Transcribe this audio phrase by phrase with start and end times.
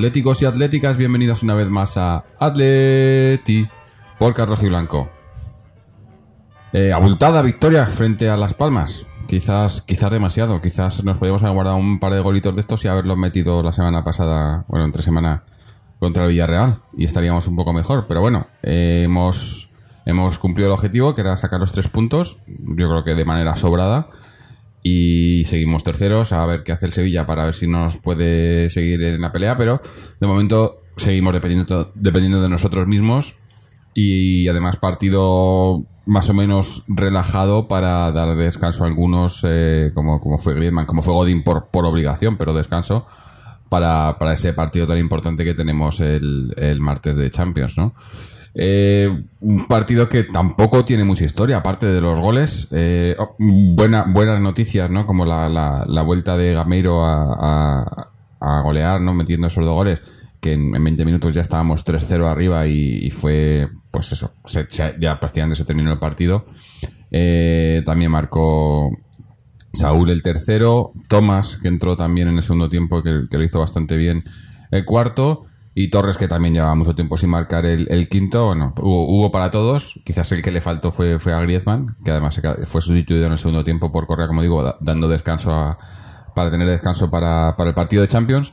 [0.00, 3.68] atléticos y atléticas, bienvenidos una vez más a Atleti
[4.18, 5.10] por Carlos y Blanco.
[6.72, 9.04] Eh, abultada victoria frente a Las Palmas.
[9.28, 10.58] Quizás, quizás demasiado.
[10.62, 13.74] Quizás nos podíamos haber guardado un par de golitos de estos y haberlos metido la
[13.74, 15.44] semana pasada, bueno, entre semana
[15.98, 18.06] contra el Villarreal y estaríamos un poco mejor.
[18.08, 19.70] Pero bueno, eh, hemos,
[20.06, 22.38] hemos cumplido el objetivo, que era sacar los tres puntos.
[22.46, 24.08] Yo creo que de manera sobrada.
[24.82, 29.02] Y seguimos terceros a ver qué hace el Sevilla para ver si nos puede seguir
[29.02, 29.56] en la pelea.
[29.56, 29.80] Pero
[30.20, 33.36] de momento seguimos dependiendo, dependiendo de nosotros mismos.
[33.94, 40.38] Y además partido más o menos relajado para dar descanso a algunos, eh, como, como
[40.38, 43.06] fue Griezmann, como fue Godín por, por obligación, pero descanso
[43.68, 47.94] para, para ese partido tan importante que tenemos el, el martes de Champions, ¿no?
[48.54, 49.08] Eh,
[49.40, 52.68] un partido que tampoco tiene mucha historia, aparte de los goles.
[52.72, 55.06] Eh, oh, buena, buenas noticias, ¿no?
[55.06, 57.84] Como la, la, la vuelta de Gameiro a,
[58.40, 59.14] a, golear, ¿no?
[59.14, 60.02] Metiendo esos dos goles.
[60.40, 64.32] Que en, en 20 minutos ya estábamos 3-0 arriba y, fue, pues eso,
[64.98, 66.46] ya prácticamente se terminó el partido.
[67.10, 68.96] Eh, también marcó
[69.72, 73.96] Saúl el tercero, Tomás, que entró también en el segundo tiempo, que, lo hizo bastante
[73.96, 74.24] bien
[74.70, 78.46] el cuarto, y Torres, que también llevaba mucho tiempo sin marcar el, quinto.
[78.46, 82.10] Bueno, hubo, hubo, para todos, quizás el que le faltó fue, fue a Griezmann, que
[82.10, 85.78] además fue sustituido en el segundo tiempo por Correa, como digo, dando descanso a,
[86.34, 88.52] para tener descanso para, para el partido de Champions.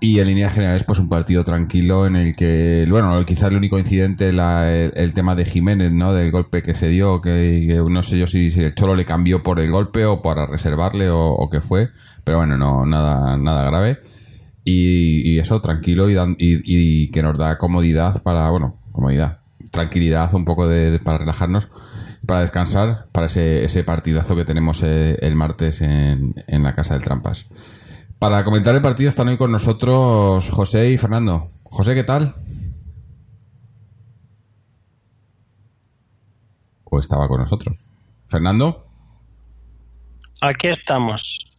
[0.00, 3.78] Y en líneas generales, pues un partido tranquilo en el que, bueno, quizás el único
[3.78, 6.12] incidente, el, tema de Jiménez, ¿no?
[6.12, 9.42] Del golpe que se dio, que, no sé yo si, si, el Cholo le cambió
[9.42, 11.88] por el golpe o para reservarle o, o qué fue,
[12.22, 14.00] pero bueno, no, nada, nada grave.
[14.64, 19.40] Y, y eso, tranquilo y, dan, y, y, que nos da comodidad para, bueno, comodidad,
[19.70, 21.68] tranquilidad un poco de, para relajarnos,
[22.26, 26.94] para descansar, para ese, ese partidazo que tenemos eh, el martes en, en la Casa
[26.94, 27.46] del Trampas.
[28.18, 31.50] Para comentar el partido están hoy con nosotros José y Fernando.
[31.64, 32.34] José, ¿qué tal?
[36.84, 37.84] ¿O estaba con nosotros?
[38.28, 38.86] ¿Fernando?
[40.40, 41.53] Aquí estamos.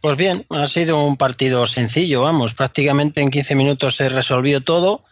[0.00, 5.02] Pues bien, ha sido un partido sencillo, vamos, prácticamente en 15 minutos se resolvió todo.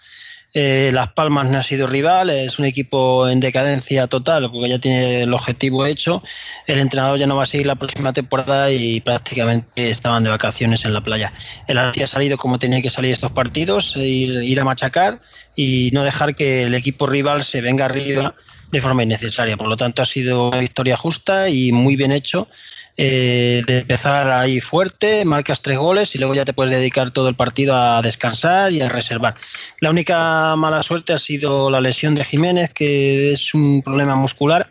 [0.59, 4.79] Eh, Las Palmas no ha sido rival, es un equipo en decadencia total porque ya
[4.79, 6.23] tiene el objetivo hecho.
[6.67, 10.87] El entrenador ya no va a seguir la próxima temporada y prácticamente estaban de vacaciones
[10.87, 11.31] en la playa.
[11.67, 15.19] El Atleti ha salido como tenía que salir estos partidos, ir, ir a machacar
[15.55, 18.35] y no dejar que el equipo rival se venga arriba
[18.71, 19.59] de forma innecesaria.
[19.59, 22.49] Por lo tanto, ha sido una victoria justa y muy bien hecho
[22.99, 27.29] eh, de empezar ahí fuerte, marcas tres goles y luego ya te puedes dedicar todo
[27.29, 29.35] el partido a descansar y a reservar.
[29.81, 34.69] La única mala suerte ha sido la lesión de Jiménez, que es un problema muscular.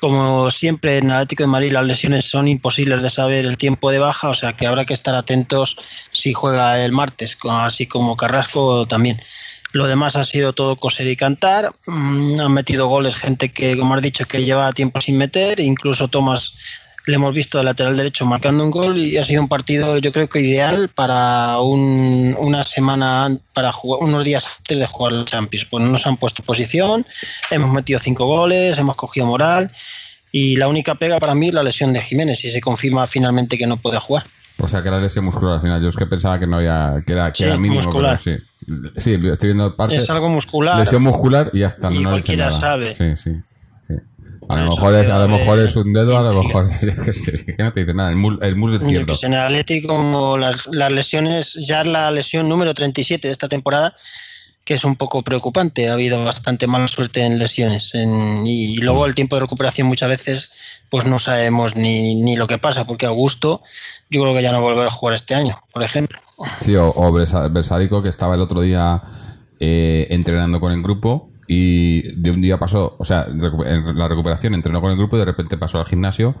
[0.00, 4.00] Como siempre en Atlético de Madrid las lesiones son imposibles de saber el tiempo de
[4.00, 5.76] baja, o sea que habrá que estar atentos
[6.10, 9.20] si juega el martes, así como Carrasco también.
[9.72, 11.68] Lo demás ha sido todo coser y cantar.
[11.86, 15.58] Mm, han metido goles gente que, como has dicho, que lleva tiempo sin meter.
[15.58, 16.54] Incluso Tomás
[17.06, 20.12] le hemos visto de lateral derecho marcando un gol y ha sido un partido yo
[20.12, 25.24] creo que ideal para un, una semana, para jugar, unos días antes de jugar el
[25.24, 25.66] Champions.
[25.70, 27.04] Pues nos han puesto posición,
[27.50, 29.70] hemos metido cinco goles, hemos cogido moral
[30.32, 33.58] y la única pega para mí es la lesión de Jiménez y se confirma finalmente
[33.58, 34.24] que no puede jugar.
[34.60, 35.82] O sea que era lesión muscular al final.
[35.82, 37.82] Yo es que pensaba que no había, que era, que sí, era mínimo.
[37.82, 38.18] Muscular.
[38.24, 38.38] Pero
[38.92, 38.92] sí.
[38.96, 39.96] sí, estoy viendo parte.
[39.96, 40.78] Es algo muscular.
[40.78, 41.92] Lesión muscular y ya está.
[41.92, 42.94] Y no cualquiera sabe.
[42.94, 43.32] Sí, sí.
[44.48, 47.62] A lo, mejor es, a lo mejor es un dedo, a lo mejor es que
[47.62, 49.06] no te dice nada, el, mus, el izquierdo.
[49.06, 53.32] Pues en el Atlético, como las, las lesiones, ya es la lesión número 37 de
[53.32, 53.94] esta temporada,
[54.64, 55.88] que es un poco preocupante.
[55.88, 57.94] Ha habido bastante mala suerte en lesiones.
[57.94, 60.50] En, y, y, luego el tiempo de recuperación muchas veces
[60.90, 63.62] pues no sabemos ni, ni, lo que pasa, porque Augusto
[64.10, 66.18] yo creo que ya no volverá a jugar este año, por ejemplo.
[66.60, 69.02] Sí, o, o Bersarico, que estaba el otro día
[69.60, 74.54] eh, entrenando con el grupo y de un día pasó, o sea, en la recuperación
[74.54, 76.36] entrenó con el grupo y de repente pasó al gimnasio.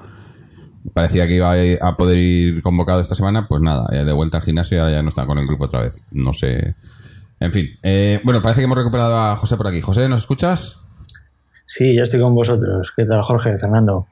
[0.92, 4.88] Parecía que iba a poder ir convocado esta semana, pues nada, de vuelta al gimnasio
[4.90, 6.04] ya no está con el grupo otra vez.
[6.10, 6.74] No sé.
[7.40, 9.80] En fin, eh, bueno, parece que hemos recuperado a José por aquí.
[9.80, 10.80] José, ¿nos escuchas?
[11.66, 12.92] Sí, ya estoy con vosotros.
[12.94, 14.06] ¿Qué tal, Jorge, Fernando?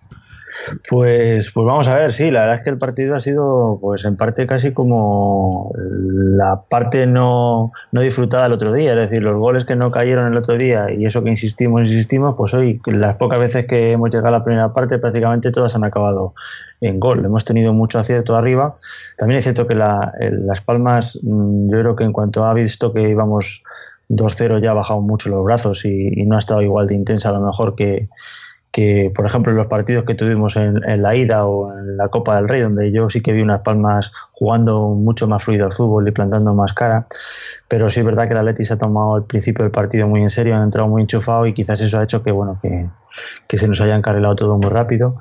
[0.89, 4.05] Pues, pues vamos a ver, sí, la verdad es que el partido ha sido, pues
[4.05, 9.39] en parte casi como la parte no, no disfrutada el otro día, es decir, los
[9.39, 13.17] goles que no cayeron el otro día y eso que insistimos, insistimos, pues hoy, las
[13.17, 16.35] pocas veces que hemos llegado a la primera parte, prácticamente todas han acabado
[16.81, 17.25] en gol.
[17.25, 18.77] Hemos tenido mucho acierto arriba.
[19.17, 22.93] También es cierto que la, Las Palmas, mm, yo creo que en cuanto ha visto
[22.93, 23.63] que íbamos
[24.09, 27.31] 2-0 ya ha bajado mucho los brazos y, y no ha estado igual de intensa
[27.31, 28.09] a lo mejor que
[28.73, 32.49] que, por ejemplo, los partidos que tuvimos en, la ida o en la Copa del
[32.49, 36.11] Rey, donde yo sí que vi unas palmas jugando mucho más fluido al fútbol y
[36.11, 37.07] plantando más cara,
[37.69, 40.23] pero sí es verdad que el Atleti se ha tomado al principio del partido muy
[40.23, 42.89] en serio, han entrado muy enchufado y quizás eso ha hecho que, bueno, que,
[43.47, 45.19] que se nos haya encarrilado todo muy rápido.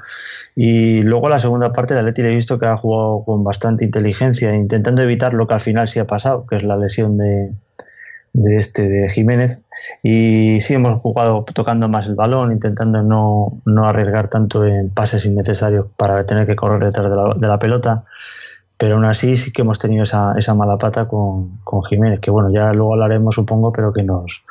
[0.56, 3.84] Y luego la segunda parte, el Atleti le he visto que ha jugado con bastante
[3.84, 7.52] inteligencia, intentando evitar lo que al final sí ha pasado, que es la lesión de,
[8.34, 9.62] de este de Jiménez.
[10.04, 15.26] Y sí hemos jugado tocando más el balón intentando no, no arriesgar tanto en pases
[15.26, 18.06] innecesarios para tener que correr detrás de la, pelota.
[18.78, 22.32] Pero aún así sí que hemos tenido esa, esa mala pata con, con, Jiménez, que
[22.32, 24.44] bueno, ya luego hablaremos supongo, pero que nos,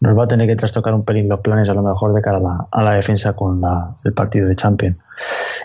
[0.00, 2.38] nos va a tener que trastocar un pelín los planes a lo mejor de cara
[2.38, 3.62] a la, a la defensa con
[4.04, 4.96] el partido de Champions.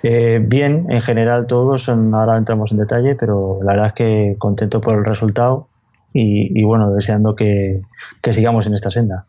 [0.03, 4.81] Eh, bien, en general todos, ahora entramos en detalle, pero la verdad es que contento
[4.81, 5.67] por el resultado
[6.13, 7.81] y, bueno, deseando que,
[8.31, 9.25] sigamos en esta senda.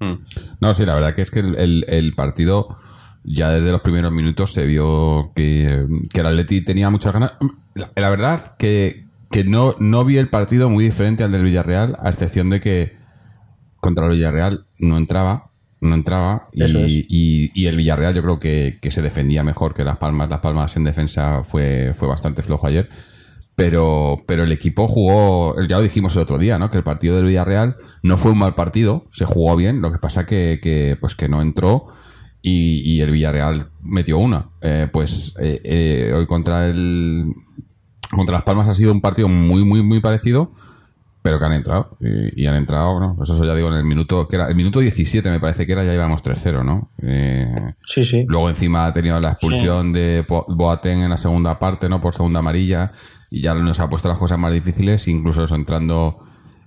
[0.00, 0.24] Hmm.
[0.60, 2.76] No, sí, la verdad que es que el, el, partido
[3.24, 7.32] ya desde los primeros minutos se vio que, que el Atleti tenía muchas ganas.
[7.74, 12.08] La, verdad que, que no, no vi el partido muy diferente al del Villarreal, a
[12.08, 12.96] excepción de que
[13.80, 18.90] contra el Villarreal no entraba, no entraba y, y, el Villarreal yo creo que, que,
[18.90, 20.30] se defendía mejor que Las Palmas.
[20.30, 22.88] Las Palmas en defensa fue, fue bastante flojo ayer.
[23.56, 26.68] Pero, pero el equipo jugó, ya lo dijimos el otro día, ¿no?
[26.68, 29.98] Que el partido del Villarreal no fue un mal partido, se jugó bien, lo que
[29.98, 31.86] pasa que, que pues que no entró
[32.46, 34.50] y, y el Villarreal metió una.
[34.60, 37.24] Eh, pues eh, eh, hoy contra el
[38.10, 40.52] contra Las Palmas ha sido un partido muy, muy, muy parecido,
[41.22, 41.96] pero que han entrado.
[42.00, 44.78] Y, han entrado, bueno, pues eso ya digo, en el minuto, que era el minuto
[44.78, 46.90] 17 me parece que era, ya íbamos 3-0, ¿no?
[47.84, 48.24] sí, sí.
[48.28, 52.00] Luego encima ha tenido la expulsión de Boateng en la segunda parte, ¿no?
[52.00, 52.92] Por segunda amarilla
[53.30, 56.18] y ya nos ha puesto las cosas más difíciles, incluso eso entrando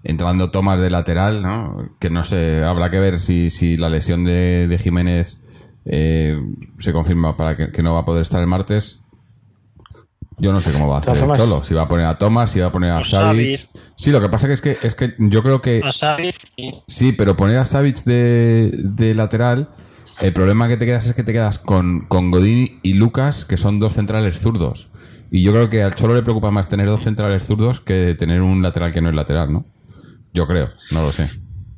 [0.03, 1.89] entrando tomas de lateral, ¿no?
[1.99, 5.39] Que no sé, habrá que ver si, si la lesión de, de Jiménez
[5.85, 6.39] eh,
[6.77, 9.01] se confirma para que, no va a poder estar el martes.
[10.37, 11.63] Yo no sé cómo va a hacer el Cholo.
[11.63, 13.59] Si va a poner a Thomas, si va a poner a Savic.
[13.97, 15.81] Sí, lo que pasa que es que es que yo creo que.
[16.87, 19.69] Sí, pero poner a Savic de, de lateral.
[20.21, 23.57] El problema que te quedas es que te quedas con, con Godín y Lucas, que
[23.57, 24.89] son dos centrales zurdos.
[25.31, 28.41] Y yo creo que al Cholo le preocupa más tener dos centrales zurdos que tener
[28.41, 29.65] un lateral que no es lateral, ¿no?
[30.33, 31.29] Yo creo, no lo sé.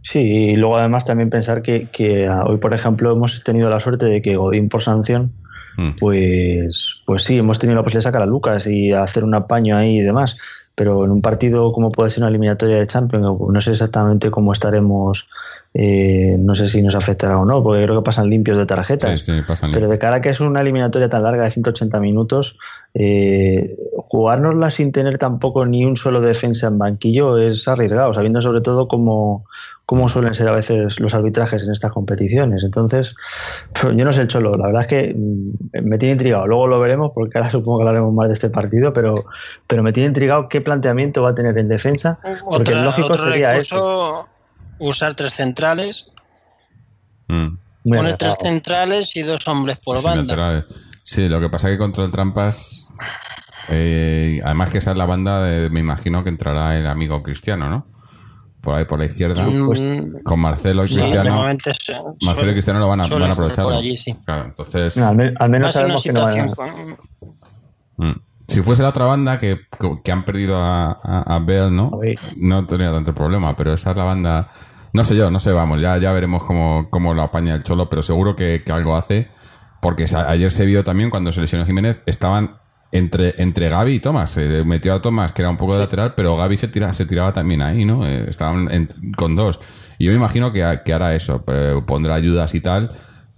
[0.03, 4.06] Sí, y luego además también pensar que, que hoy, por ejemplo, hemos tenido la suerte
[4.06, 5.31] de que Godín por sanción,
[5.77, 5.92] mm.
[6.00, 9.77] pues, pues sí, hemos tenido la posibilidad de sacar a Lucas y hacer un apaño
[9.77, 10.38] ahí y demás.
[10.81, 14.51] Pero en un partido como puede ser una eliminatoria de Champions, no sé exactamente cómo
[14.51, 15.29] estaremos
[15.75, 19.29] eh, no sé si nos afectará o no, porque creo que pasan limpios de tarjetas.
[19.72, 22.58] Pero de cara a que es una eliminatoria tan larga de 180 minutos,
[22.96, 28.62] eh, jugárnosla sin tener tampoco ni un solo defensa en banquillo es arriesgado, sabiendo sobre
[28.62, 29.46] todo cómo,
[29.91, 32.63] cómo suelen ser a veces los arbitrajes en estas competiciones.
[32.63, 33.13] Entonces,
[33.83, 36.48] yo no sé el cholo, la verdad es que mm, me tiene intrigado.
[36.48, 39.15] Luego lo veremos, porque ahora supongo que hablaremos más de este partido, pero,
[39.67, 42.19] pero me tiene intrigado qué planteamiento va a tener en defensa,
[42.50, 44.29] porque lógico sería eso
[44.79, 46.10] usar tres centrales.
[47.27, 47.57] Mm.
[47.83, 50.63] Poner tres centrales y dos hombres por banda.
[51.03, 52.88] Sí, lo que pasa es que contra el Trampas,
[53.69, 57.91] eh, además que esa es la banda, me imagino que entrará el amigo Cristiano, ¿no?
[58.62, 59.44] Por ahí, por la izquierda.
[59.44, 61.44] Mm, con Marcelo y Cristiano.
[62.25, 63.65] Marcelo y Cristiano lo van a, van a aprovechar.
[64.46, 64.98] entonces...
[64.98, 66.46] al, menos sabemos que no van a...
[67.98, 68.22] Mm.
[68.48, 69.62] Si fuese la otra banda que,
[70.03, 71.91] que han perdido a, a, Bell, ¿no?
[72.41, 74.50] No tenía tanto problema, pero esa es la banda
[74.94, 77.89] no sé yo, no sé, vamos, ya, ya veremos cómo, cómo lo apaña el Cholo,
[77.89, 79.30] pero seguro que, algo hace,
[79.82, 82.58] porque ayer se vio también cuando se lesionó Jiménez, estaban
[82.91, 84.31] entre, entre Gaby y Tomás.
[84.31, 87.05] Se metió a Tomás, que era un poco de lateral, pero Gaby se, tira, se
[87.05, 88.05] tiraba también ahí, ¿no?
[88.05, 88.67] Eh, estaban
[89.17, 89.60] con dos.
[89.98, 91.43] Y yo me imagino que, que hará eso,
[91.86, 92.91] pondrá ayudas y tal,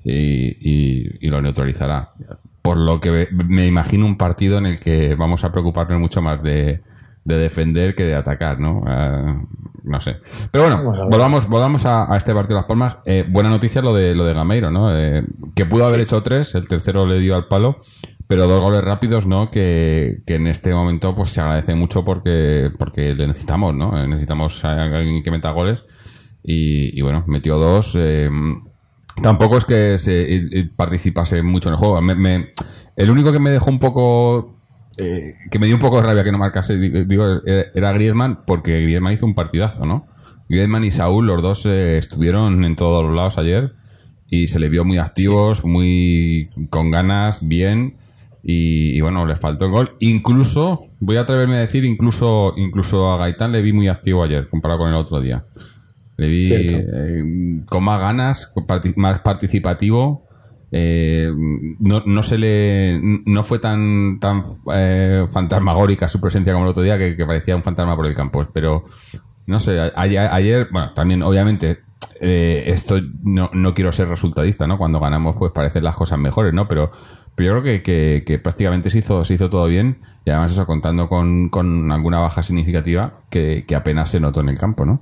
[0.03, 2.13] y, y, lo neutralizará.
[2.62, 6.41] Por lo que me imagino un partido en el que vamos a preocuparnos mucho más
[6.41, 6.81] de,
[7.25, 8.83] de defender que de atacar, ¿no?
[8.88, 9.36] Eh,
[9.83, 10.17] no sé.
[10.51, 13.00] Pero bueno, volvamos, volvamos a, este partido de Las Palmas.
[13.05, 14.95] Eh, buena noticia lo de lo de Gameiro, ¿no?
[14.98, 17.77] Eh, que pudo haber hecho tres, el tercero le dio al palo,
[18.34, 19.52] pero dos goles rápidos, ¿no?
[19.52, 23.92] Que, que en este momento pues se agradece mucho porque, porque le necesitamos, ¿no?
[24.08, 25.86] Necesitamos a alguien que meta goles.
[26.44, 27.96] Y, y bueno, metió dos.
[29.22, 32.02] tampoco es que se participase mucho en el juego.
[32.02, 32.48] me,
[32.96, 34.58] El único que me dejó un poco.
[34.98, 37.92] eh, que me dio un poco de rabia que no marcase, di- digo, era- era
[37.94, 40.08] Griezmann, porque Griezmann hizo un partidazo, ¿no?
[40.50, 43.74] Griezmann y Saúl, los dos eh, estuvieron en todos los lados ayer
[44.28, 47.98] y se les vio muy activos, muy con ganas, bien.
[48.44, 49.96] Y, y bueno, les faltó el gol.
[50.00, 54.48] Incluso, voy a atreverme a decir, incluso, incluso a Gaitán le vi muy activo ayer,
[54.50, 55.46] comparado con el otro día.
[56.18, 58.54] Le vi eh, con más ganas,
[58.98, 60.28] más participativo.
[60.72, 61.32] eh,
[61.80, 66.82] no, no se le no fue tan tan eh, fantasmagórica su presencia como el otro
[66.84, 68.84] día que, que parecía un fantasma por el campo pero
[69.46, 71.80] no sé a- ayer, bueno también obviamente
[72.22, 76.54] eh, esto no, no quiero ser resultadista no cuando ganamos pues parecen las cosas mejores
[76.56, 76.92] no pero
[77.36, 80.52] pero yo creo que, que, que prácticamente se hizo se hizo todo bien y además
[80.52, 84.86] eso contando con, con alguna baja significativa que, que apenas se notó en el campo
[84.86, 85.02] no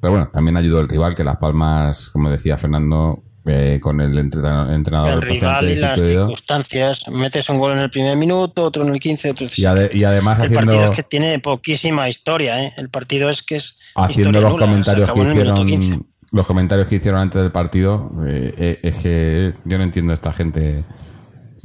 [0.00, 4.16] pero bueno, también ayudó el rival, que Las Palmas, como decía Fernando, eh, con el
[4.16, 5.12] entrena- entrenador.
[5.12, 7.06] El rival y las circunstancias.
[7.12, 10.04] Metes un gol en el primer minuto, otro en el 15, otro y, ade- y
[10.04, 12.72] además El haciendo, partido es que tiene poquísima historia, ¿eh?
[12.78, 13.78] El partido es que es.
[13.94, 15.98] haciendo los nula, comentarios que hicieron 15.
[16.32, 20.14] los comentarios que hicieron antes del partido eh, eh, es que yo no entiendo a
[20.14, 20.84] esta gente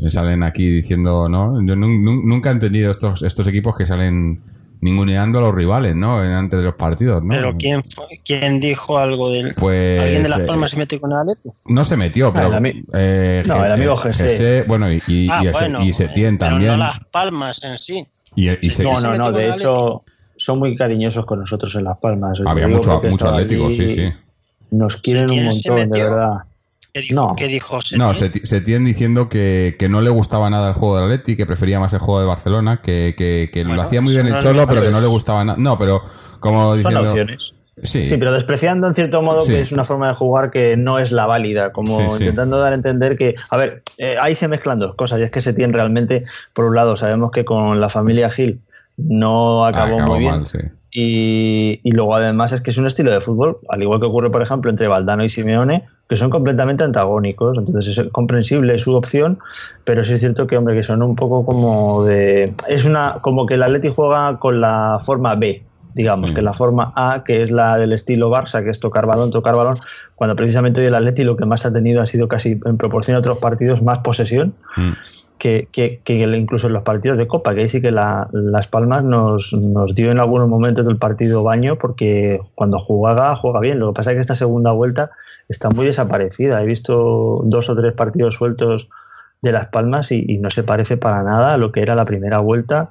[0.02, 3.86] que salen aquí diciendo no yo nu- nu- nunca he entendido estos estos equipos que
[3.86, 4.42] salen
[4.82, 8.60] ninguneando a los rivales no En- antes de los partidos no Pero ¿quién, fue- ¿quién
[8.60, 9.54] dijo algo del.
[9.58, 11.50] Pues, ¿Alguien de Las eh, Palmas se mete con el Atleti?
[11.68, 14.24] no se metió pero el ami- eh, No, el amigo eh, José.
[14.30, 17.64] José, bueno y, y, Ah, y ese- bueno, y Setién pero también no Las Palmas
[17.64, 18.06] en sí.
[18.36, 19.32] y, y se- No, no, metió no.
[19.32, 20.04] De hecho,
[20.36, 22.42] son muy cariñosos con nosotros en Las Palmas.
[22.46, 23.75] Había digo mucho, porque mucho estaba atlético, allí.
[23.78, 24.10] sí, sí.
[24.72, 26.10] Nos quieren un ¿Quién se montón, de metió?
[26.12, 26.38] verdad.
[26.96, 27.16] ¿Qué dijo?
[27.28, 27.36] No.
[27.36, 28.46] ¿Qué dijo No, Setién?
[28.46, 31.46] se, se tiene diciendo que, que no le gustaba nada el juego del Atleti, que
[31.46, 34.62] prefería más el juego de Barcelona, que, que, que lo hacía muy bien el Cholo,
[34.62, 35.58] lo pero que no le gustaba nada.
[35.60, 36.02] No, pero
[36.40, 37.10] como Son diciendo...
[37.10, 37.54] opciones.
[37.84, 39.52] Sí, Sí, pero despreciando en cierto modo Sí.
[39.52, 42.24] que es una forma de jugar que no es la válida, como Sí, sí.
[42.24, 45.32] intentando dar a entender que, a ver, eh, ahí se mezclan dos cosas, y es
[45.32, 46.24] que se tiene realmente,
[46.54, 48.62] por un lado, sabemos que con la familia Gil
[48.96, 50.60] no acabó, acabó muy bien, mal, sí.
[50.98, 54.42] Y, luego además es que es un estilo de fútbol, al igual que ocurre, por
[54.42, 59.40] ejemplo, entre Valdano y Simeone, que son completamente antagónicos, entonces es comprensible su opción,
[59.84, 62.54] pero sí es cierto que, hombre, que son un poco como de...
[62.70, 65.64] Es una como que el Atleti juega con la forma B,
[65.96, 66.36] digamos, Sí.
[66.36, 69.56] que la forma A, que es la del estilo Barça, que es tocar balón, tocar
[69.56, 69.75] balón,
[70.14, 73.16] cuando precisamente hoy el Atleti lo que más ha tenido ha sido casi en proporción
[73.16, 74.92] a otros partidos más posesión, Mm.
[75.38, 78.68] que, que, que incluso en los partidos de Copa, que ahí sí que la- Las
[78.68, 83.80] Palmas nos, nos dio en algunos momentos del partido baño, porque cuando jugaba, juega bien.
[83.80, 85.12] Lo que pasa es que esta segunda vuelta
[85.50, 86.62] está muy desaparecida.
[86.62, 88.90] He visto dos o tres partidos sueltos
[89.42, 92.06] de Las Palmas y, y no se parece para nada a lo que era la
[92.06, 92.90] primera vuelta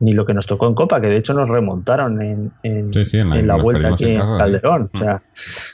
[0.00, 3.04] ni lo que nos tocó en Copa, que de hecho nos remontaron en, en- Sí,
[3.04, 4.22] sí, en la- en la nos vuelta aquí en sí.
[4.38, 4.90] Calderón.
[4.92, 5.22] O sea,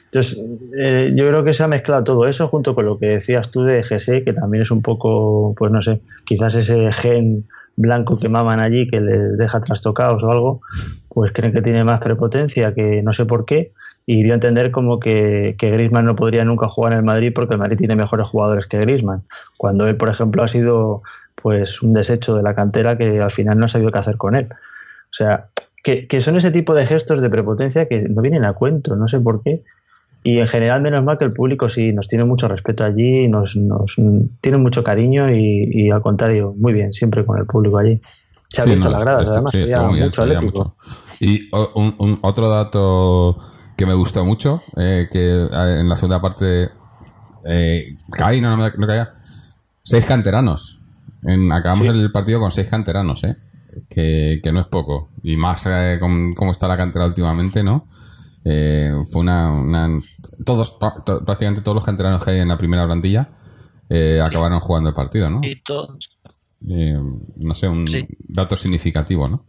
[0.05, 0.45] entonces,
[0.79, 3.63] eh, yo creo que se ha mezclado todo eso junto con lo que decías tú
[3.63, 7.47] de GC, que también es un poco, pues no sé, quizás ese gen
[7.77, 10.61] blanco que maman allí que les deja trastocados o algo,
[11.09, 13.73] pues creen que tiene más prepotencia que no sé por qué.
[14.07, 17.33] Y dio a entender como que, que Griezmann no podría nunca jugar en el Madrid
[17.35, 19.23] porque el Madrid tiene mejores jugadores que Griezmann.
[19.57, 21.03] Cuando él, por ejemplo, ha sido
[21.43, 24.35] pues un desecho de la cantera que al final no ha sabido qué hacer con
[24.37, 24.49] él.
[24.53, 25.47] O sea,
[25.83, 29.09] que, que son ese tipo de gestos de prepotencia que no vienen a cuento, no
[29.09, 29.65] sé por qué.
[30.23, 33.57] Y en general, menos mal que el público sí nos tiene mucho respeto allí, nos,
[33.57, 33.97] nos
[34.43, 38.01] tiene mucho cariño y, y al contrario, muy bien, siempre con el público allí.
[38.49, 40.77] Se ha Sí, visto no, gradas, esto- además, sí, estuvo muy bien, mucho.
[41.21, 43.39] Y un, un- otro dato
[43.77, 46.69] que me gustó mucho, eh, que en la segunda parte
[47.47, 49.13] eh, caí, no, no, no caía.
[49.83, 50.80] Seis canteranos.
[51.23, 53.37] En, acabamos el partido con seis canteranos, ¿eh?
[53.89, 55.11] Que, que no es poco.
[55.23, 57.87] Y más eh, con cómo está la cantera últimamente, ¿no?
[58.45, 59.99] Eh, fue una, una-
[60.45, 63.29] Todos, to- prácticamente todos los canteranos que hay en la primera plantilla
[63.89, 65.41] eh, acabaron jugando el partido, ¿no?
[65.43, 66.11] Y todos.
[66.69, 66.99] Eh,
[67.37, 68.07] no sé, un Sí.
[68.29, 69.45] dato significativo, ¿no?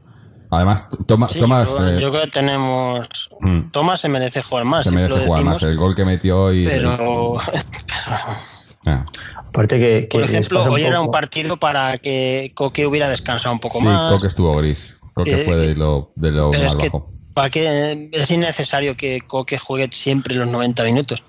[0.50, 3.08] Además, Toma- Sí, Tomás yo, eh, yo creo que tenemos.
[3.40, 3.70] Mm.
[3.72, 4.84] Tomás se merece jugar más.
[4.84, 5.64] se merece jugar decimos, más.
[5.64, 6.66] El gol que metió y.
[6.66, 7.36] Pero,
[8.86, 9.06] Ah,
[9.50, 13.60] Aparte que, que por ejemplo, hoy era un partido para que Coque hubiera descansado un
[13.60, 14.12] poco sí, más.
[14.14, 14.98] Coque estuvo gris.
[15.14, 17.10] Coque Eh, fue de lo, de lo Pero más es que, bajo.
[17.34, 18.10] ¿para qué?
[18.14, 21.24] Es innecesario que Coque juegue siempre los 90 minutos.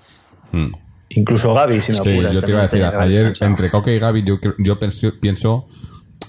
[0.51, 0.73] Mm.
[1.09, 3.49] Incluso Gaby, si me Sí, apuras, yo te iba a decir, que ayer descansado.
[3.51, 5.67] entre Coque y Gaby, yo, yo pienso, pienso,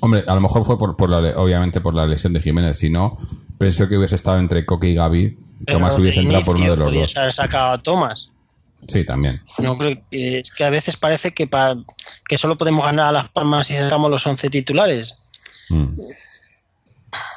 [0.00, 2.76] hombre, a lo mejor fue por, por la, le- obviamente por la lesión de Jiménez,
[2.78, 3.16] si no,
[3.56, 6.76] pensé que hubiese estado entre Coque y Gaby, Pero Tomás hubiese entrado por uno de
[6.76, 7.16] los podías dos.
[7.16, 8.30] haber sacado a Tomás.
[8.88, 9.40] Sí, también.
[9.58, 11.76] No creo que, es que a veces parece que, pa-
[12.28, 15.16] que solo podemos ganar a Las Palmas si sacamos los 11 titulares.
[15.70, 15.86] Mm.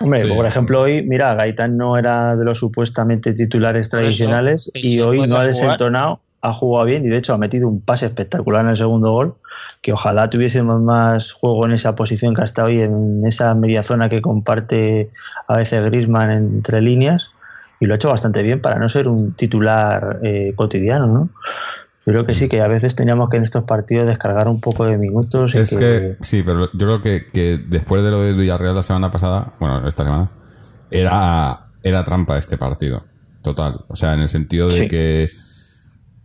[0.02, 0.30] Hombre, Sí.
[0.34, 5.28] por ejemplo, hoy, mira, Gaitán no era de los supuestamente titulares eso, tradicionales y hoy
[5.28, 8.70] no ha desentonado, ha jugado bien y de hecho ha metido un pase espectacular en
[8.72, 9.36] el segundo gol.
[9.82, 14.08] que ojalá tuviésemos más juego en esa posición que hasta hoy, en esa media zona
[14.10, 15.10] que comparte
[15.48, 17.32] a veces Grisman entre líneas,
[17.80, 21.30] y lo ha hecho bastante bien para no ser un titular eh, cotidiano, ¿no?
[22.06, 24.86] Yo creo que sí, que a veces teníamos que en estos partidos descargar un poco
[24.86, 25.54] de minutos.
[25.54, 28.84] y Es que, sí, pero yo creo que, que después de lo de Villarreal la
[28.84, 30.32] semana pasada, bueno, esta semana,
[30.90, 33.04] era, era trampa este partido.
[33.42, 33.82] Total.
[33.90, 34.88] O sea, en el sentido de Sí.
[34.88, 35.28] que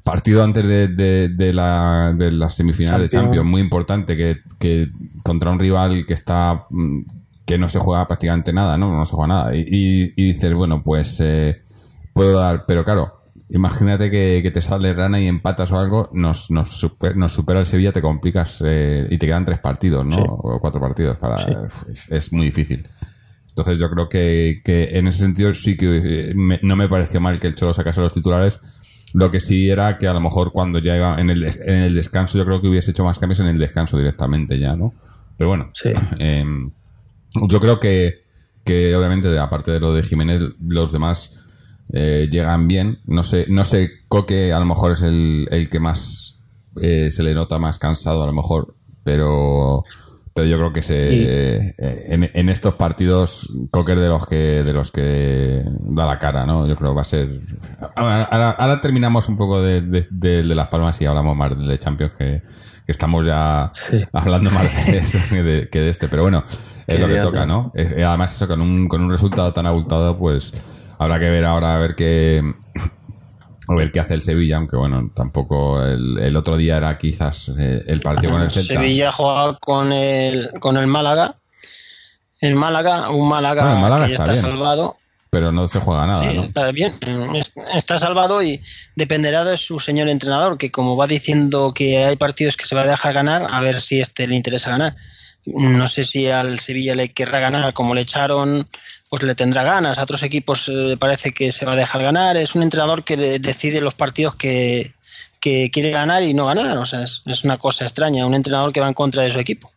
[0.04, 3.36] partido antes de, de, de la, de las semifinales de Champions.
[3.36, 4.88] Champions, muy importante, que, que
[5.22, 7.00] contra un rival que está mm,
[7.52, 8.96] que no se juega prácticamente nada, ¿no?
[8.96, 9.54] No se juega nada.
[9.56, 11.62] Y, y- y dices, bueno, pues eh,
[12.14, 16.50] puedo dar, pero claro, imagínate que, que te sale rana y empatas o algo, nos,
[16.50, 20.16] nos, super- nos supera el Sevilla, te complicas eh, y te quedan tres partidos, ¿no?
[20.16, 20.22] Sí.
[20.26, 21.16] O cuatro partidos.
[21.18, 21.36] para
[21.90, 22.88] es, es muy difícil.
[23.50, 27.20] Entonces yo creo que, que en ese sentido sí que eh, me- no me pareció
[27.20, 28.60] mal que el Cholo sacase los titulares.
[29.14, 31.94] Lo que sí era que a lo mejor cuando ya iba en el, en el
[31.94, 34.94] descanso, yo creo que hubiese hecho más cambios en el descanso directamente ya, ¿no?
[35.36, 35.90] Pero bueno, Sí.
[36.18, 36.70] em,
[37.48, 38.22] yo creo que,
[38.64, 41.38] que obviamente, aparte de lo de Jiménez, los demás
[41.92, 43.00] eh, llegan bien.
[43.06, 46.40] No sé, no sé, Coque a lo mejor es el, el que más
[46.80, 48.74] eh, se le nota más cansado, a lo mejor,
[49.04, 49.84] pero
[50.34, 54.36] pero yo creo que se eh, en, en estos partidos Coque es de los que
[54.64, 56.66] de los que da la cara, ¿no?
[56.66, 57.40] Yo creo que va a ser.
[57.96, 61.58] Ahora, ahora- ahora terminamos un poco de, de- de- de las palmas y hablamos más
[61.66, 62.40] de Champions que,
[62.86, 64.02] que estamos ya Sí.
[64.14, 66.44] hablando más de eso que de, que de este, pero bueno,
[66.86, 67.72] es lo que toca, ¿no?
[67.74, 70.52] Eh, además, eso con un, con un resultado tan abultado, pues
[70.98, 72.42] habrá que ver ahora a ver qué
[73.68, 77.50] a ver qué hace el Sevilla, aunque bueno, tampoco el, el otro día era quizás
[77.58, 78.74] eh, el partido con el Celta.
[78.74, 81.36] Sevilla juega con el, con el Málaga.
[82.40, 84.96] El Málaga, un Málaga, Bueno, el Málaga que ya está salvado.
[85.30, 86.42] Pero no se juega nada, Sí, ¿no?
[86.44, 86.92] está bien,
[87.34, 88.60] es- está salvado y
[88.96, 92.82] dependerá de su señor entrenador, que como va diciendo que hay partidos que se va
[92.82, 94.94] a dejar ganar, a ver si este le interesa ganar.
[95.46, 98.66] No sé si al Sevilla le querrá ganar, como le echaron,
[99.10, 99.98] pues le tendrá ganas.
[99.98, 102.36] A otros equipos eh, parece que se va a dejar ganar.
[102.36, 104.86] Es un entrenador que de- decide los partidos que,
[105.40, 106.76] que quiere ganar y no ganar.
[106.78, 108.24] O sea, es, es una cosa extraña.
[108.24, 109.68] Un entrenador que va en contra de su equipo.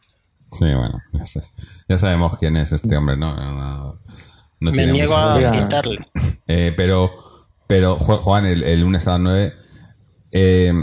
[0.51, 1.41] Sí, bueno, ya, sé.
[1.89, 3.35] ya sabemos quién es este hombre, ¿no?
[3.35, 3.99] No-
[4.59, 6.07] no Me niego a quitarle.
[6.47, 7.11] Eh, pero,
[7.67, 9.53] pero, Ju- Juan, el, el lunes a las 9.
[10.31, 10.73] Eh,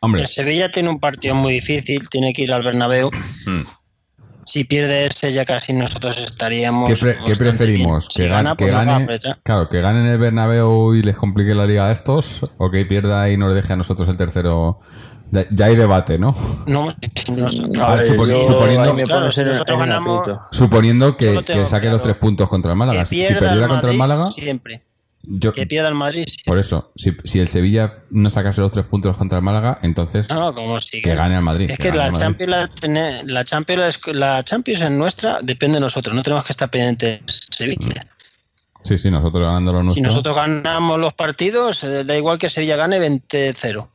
[0.00, 3.10] hombre, El Sevilla tiene un partido muy difícil, tiene que ir al Bernabéu.
[3.46, 3.62] Hmm.
[4.44, 6.88] Si pierde ese, ya casi nosotros estaríamos.
[6.90, 8.06] ¿qué, pre- qué preferimos?
[8.10, 9.06] Si ¿Que, gan- gana, que pues va a gane,
[9.44, 12.40] claro, que gane en el Bernabéu y les complique la liga a estos?
[12.58, 14.80] ¿O que pierda y nos deje a nosotros el tercero?
[15.52, 16.36] Ya, hay debate, ¿no?
[16.66, 16.92] No, no,
[17.48, 20.38] yo suponiendo- Claro, si ganamos-.
[20.50, 21.90] Suponiendo que, saque claro.
[21.90, 23.00] los tres puntos contra el Málaga.
[23.00, 24.82] que Si perdiera contra el Málaga, siempre.
[25.24, 28.86] Yo, Que pierda el Madrid por eso, si, si el Sevilla no sacase los tres
[28.86, 31.00] puntos contra el Málaga, entonces No, no, como si.
[31.00, 31.70] que gane al Madrid.
[31.70, 32.12] Es que la.
[32.12, 36.14] Champions, la, la, Champions, es- la Champions es nuestra, depende de nosotros.
[36.16, 38.06] No tenemos que estar pendientes de Sevilla.
[38.84, 42.74] Sí, sí, nosotros ganando lo Si nosotros ganamos los partidos, eh, da igual que Sevilla
[42.74, 43.88] gane 20-0.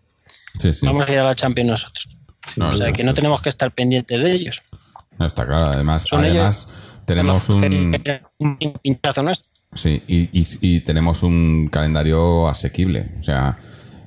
[0.59, 0.85] Sí, sí.
[0.85, 2.15] Vamos a ir a la Champions nosotros.
[2.55, 4.61] No, o sea que no, no tenemos que estar pendientes de ellos.
[5.19, 5.71] No, está claro.
[5.73, 6.69] Además, Son además
[7.05, 7.63] tenemos un...
[8.39, 9.56] un pinchazo nuestro.
[9.77, 13.11] Sí, y, y, y tenemos un calendario asequible.
[13.19, 13.57] O sea,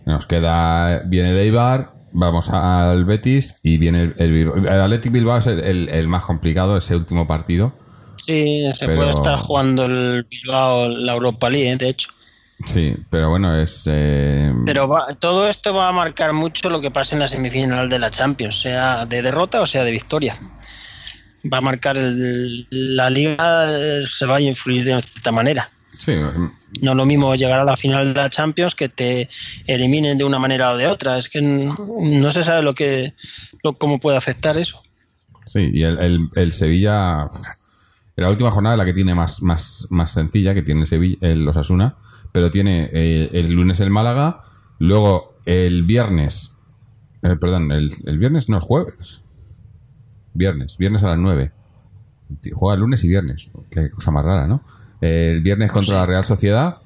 [0.04, 1.02] nos queda...
[1.06, 4.56] Viene el Eibar, vamos al Betis y viene el, el Bilbao.
[4.56, 7.72] El Athletic Bilbao es el, el- el más complicado, ese último partido.
[8.16, 11.76] Sí, se Pero- puede estar jugando el Bilbao la Europa League, ¿eh?
[11.76, 12.08] de hecho.
[12.66, 13.84] Sí, pero bueno, es...
[13.86, 17.88] eh, Pero va- todo esto va a marcar mucho lo que pase en la semifinal
[17.88, 20.34] de la Champions, sea de derrota o sea de victoria.
[21.52, 23.72] Va a marcar el- la liga,
[24.06, 25.70] se va a influir de cierta manera.
[25.92, 26.12] sí,
[26.82, 29.28] No es lo mismo llegar a la final de la Champions que te
[29.66, 31.18] eliminen de una manera o de otra.
[31.18, 33.14] Es que no se sabe lo que
[33.64, 34.82] lo- cómo puede afectar eso.
[35.46, 37.28] Sí, y el, el, el Sevilla,
[38.16, 41.48] la última jornada la que tiene más, más, más sencilla, que tiene el Sevilla, el
[41.48, 41.96] Osasuna,
[42.32, 44.42] pero tiene eh, el lunes el Málaga,
[44.78, 46.52] luego el viernes,
[47.22, 49.22] eh, perdón, el, el viernes no, el jueves.
[50.34, 51.52] Viernes, viernes a las 9.
[52.52, 54.62] Juega lunes y viernes, qué cosa más rara, ¿no?
[55.00, 56.76] El viernes contra la Real Sociedad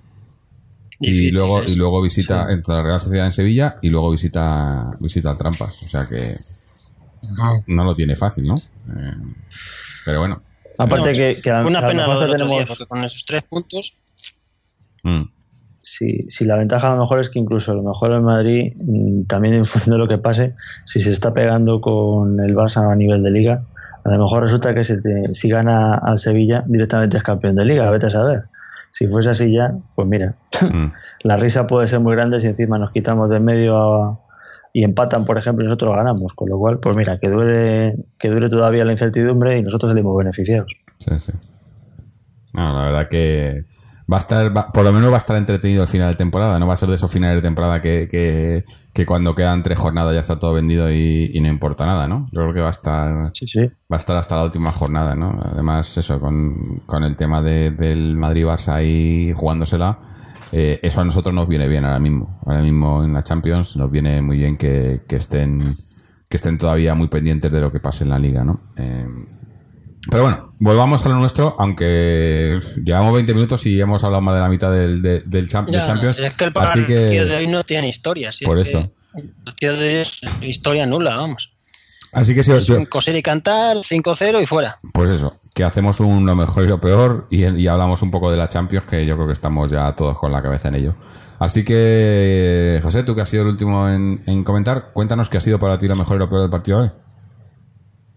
[1.00, 5.30] y luego, y luego visita entre la Real Sociedad en Sevilla y luego visita, visita
[5.30, 6.34] al Trampas, o sea que
[7.66, 8.54] no lo tiene fácil, ¿no?
[8.54, 9.16] Eh,
[10.04, 10.42] pero bueno.
[10.78, 13.98] Aparte No, que, Una pena lo día, tenemos, porque con esos tres puntos
[15.04, 15.22] Mm.
[15.84, 18.72] Si, si la ventaja a lo mejor es que incluso a lo mejor el Madrid,
[18.76, 22.90] mm, también en función de lo que pase, si se está pegando con el Barça
[22.90, 23.62] a nivel de liga,
[24.04, 27.64] a lo mejor resulta que se te- si gana al Sevilla directamente es campeón de
[27.64, 28.44] liga, vete a saber.
[28.90, 30.34] Si fuese así ya, pues mira,
[30.70, 30.92] Mm.
[31.24, 34.20] la risa puede ser muy grande si encima nos quitamos de medio a,
[34.72, 36.32] y empatan, por ejemplo, y nosotros ganamos.
[36.34, 40.16] Con lo cual, pues mira, que dure, que dure todavía la incertidumbre y nosotros salimos
[40.16, 40.72] beneficiados.
[40.98, 41.32] Sí, sí.
[42.54, 43.64] No, la verdad que
[44.12, 46.58] va a estar, va- por lo menos va a estar entretenido el final de temporada.
[46.58, 49.78] No va a ser de esos finales de temporada que, que, que cuando quedan tres
[49.78, 52.26] jornadas ya está todo vendido y, y no importa nada, ¿no?
[52.32, 53.60] Yo creo que va a estar, Sí, sí.
[53.60, 55.38] va a estar hasta la última jornada, ¿no?
[55.42, 59.98] Además, eso, con, con el tema de- del Madrid-Barça ahí jugándosela,
[60.52, 62.38] eh, eso a nosotros nos viene bien ahora mismo.
[62.46, 65.58] Ahora mismo en la Champions nos viene muy bien que, que estén
[66.28, 68.60] que estén todavía muy pendientes de lo que pase en la liga, ¿no?
[68.76, 69.06] Eh,
[70.10, 74.40] pero bueno, volvamos a lo nuestro, aunque llevamos 20 minutos y hemos hablado más de
[74.40, 76.18] la mitad del, de- del Champ- Champions.
[76.18, 78.32] es que el así que, de hoy no tiene historia.
[78.32, 78.90] si Por es eso.
[79.14, 81.52] El de hoy es historia nula, vamos.
[82.12, 84.78] así que si os- coser y cantar, 5-0 y fuera.
[84.92, 88.30] Pues eso, que hacemos un lo mejor y lo peor y, y hablamos un poco
[88.30, 90.96] de la Champions, que yo creo que estamos ya todos con la cabeza en ello.
[91.38, 95.40] Así que, José, tú que has sido el último en, en comentar, cuéntanos qué ha
[95.40, 96.90] sido para ti lo mejor y lo peor del partido hoy.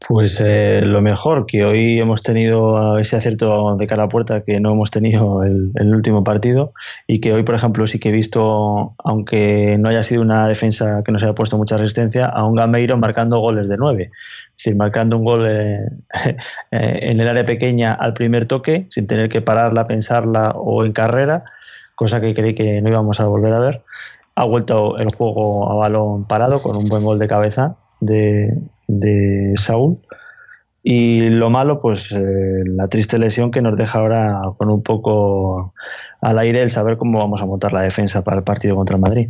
[0.06, 4.60] Pues eh, lo mejor, que hoy hemos tenido ese acierto de cara a puerta que
[4.60, 6.74] no hemos tenido el, último partido
[7.08, 11.02] y que hoy, por ejemplo, sí que he visto, aunque no haya sido una defensa
[11.04, 14.12] que nos haya puesto mucha resistencia, a un Gameiro marcando goles de nueve.
[14.50, 15.80] Es decir, marcando un gol eh,
[16.72, 20.94] eh, en el área pequeña al primer toque, sin tener que pararla, pensarla o en
[20.94, 21.44] carrera,
[21.96, 23.84] cosa que creí que no íbamos a volver a ver.
[24.36, 28.54] Ha vuelto el juego a balón parado con un buen gol de cabeza de,
[28.88, 30.02] de Saúl.
[30.84, 35.74] Y lo malo, pues eh, la triste lesión que nos deja ahora con un poco
[36.22, 39.30] al aire el saber cómo vamos a montar la defensa para el partido contra Madrid.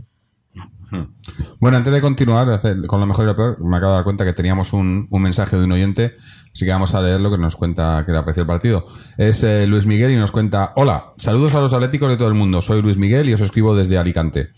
[1.59, 2.47] Bueno, antes de continuar
[2.87, 5.21] con lo mejor y lo peor, me acabo de dar cuenta que teníamos un, un
[5.21, 6.13] mensaje de un oyente,
[6.53, 8.85] así que vamos a leer lo que nos cuenta que le aprecia el partido.
[9.17, 12.35] Es eh, Luis Miguel y nos cuenta, hola, saludos a los atléticos de todo el
[12.35, 14.49] mundo, soy Luis Miguel y os escribo desde Alicante.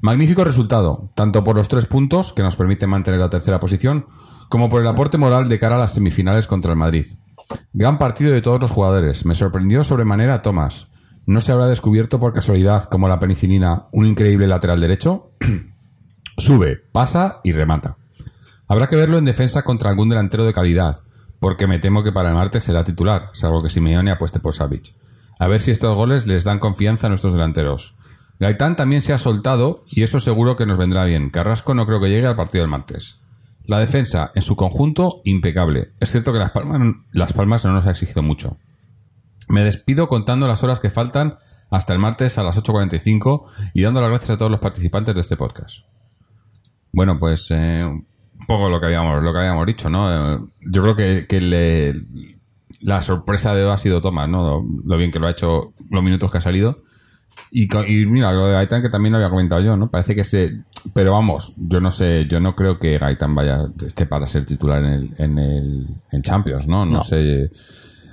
[0.00, 4.06] Magnífico resultado, tanto por los tres puntos que nos permiten mantener la tercera posición,
[4.48, 7.06] como por el aporte moral de cara a las semifinales contra el Madrid.
[7.72, 10.88] Gran partido de todos los jugadores, me sorprendió sobremanera Tomás.
[11.26, 15.32] ¿No se habrá descubierto por casualidad, como la penicilina, un increíble lateral derecho?
[16.38, 17.96] Sube, pasa y remata.
[18.68, 20.96] Habrá que verlo en defensa contra algún delantero de calidad,
[21.40, 24.94] porque me temo que para el martes será titular, salvo que Simeone apueste por Savic.
[25.38, 27.96] A ver si estos goles les dan confianza a nuestros delanteros.
[28.38, 31.30] Gaitán también se ha soltado y eso seguro que nos vendrá bien.
[31.30, 33.20] Carrasco no creo que llegue al partido del martes.
[33.66, 35.92] La defensa, en su conjunto, impecable.
[36.00, 36.80] Es cierto que Las Palmas,
[37.12, 38.58] las Palmas no nos ha exigido mucho.
[39.48, 41.34] Me despido contando las horas que faltan
[41.70, 43.42] hasta el martes a las 8.45
[43.74, 45.80] y dando las gracias a todos los participantes de este podcast.
[46.92, 50.34] Bueno, pues eh, un poco lo que habíamos, lo que habíamos dicho, ¿no?
[50.36, 52.06] Eh, yo creo que, le-
[52.80, 54.64] la sorpresa de hoy ha sido Tomás, ¿no?
[54.84, 56.82] Lo bien que lo ha hecho, los minutos que ha salido.
[57.50, 57.68] Y,
[58.06, 59.90] mira, lo de Gaitán que también lo había comentado yo, ¿no?
[59.90, 60.62] Parece que se...
[60.94, 64.84] Pero vamos, yo no sé, yo no creo que Gaitán vaya, esté para ser titular
[64.84, 66.84] en el, en el en Champions, ¿no?
[66.84, 67.02] No, No.
[67.02, 67.50] sé...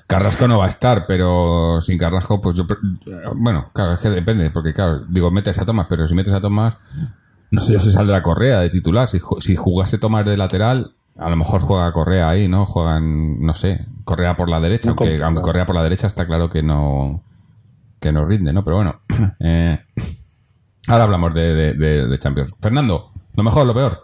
[0.05, 2.65] Carrasco no va a estar, pero sin Carrasco, pues yo...
[3.35, 6.41] Bueno, claro, es que depende, porque claro, digo, metes a Tomás, pero si metes a
[6.41, 6.77] Tomás,
[7.51, 9.07] no sé yo si saldrá Correa de titular.
[9.07, 12.65] Si, si jugase Tomás de lateral, a lo mejor juega Correa ahí, ¿no?
[12.65, 16.49] Juegan, no sé, Correa por la derecha, aunque, aunque Correa por la derecha está claro
[16.49, 17.23] que no
[18.03, 18.63] que no rinde, ¿no?
[18.63, 19.01] Pero bueno,
[19.39, 19.79] eh,
[20.87, 22.55] ahora hablamos de, de- de- de Champions.
[22.61, 24.03] Fernando, lo mejor, lo peor.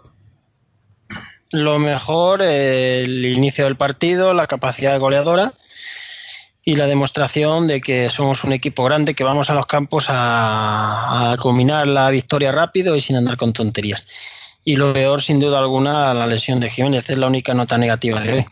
[1.52, 5.52] Lo mejor, eh, el inicio del partido, la capacidad goleadora
[6.64, 11.32] y la demostración de que somos un equipo grande que vamos a los campos a,
[11.32, 14.04] a culminar la victoria rápido y sin andar con tonterías.
[14.64, 18.20] Y lo peor, sin duda alguna, la lesión de Jiménez es la única nota negativa
[18.20, 18.44] de hoy.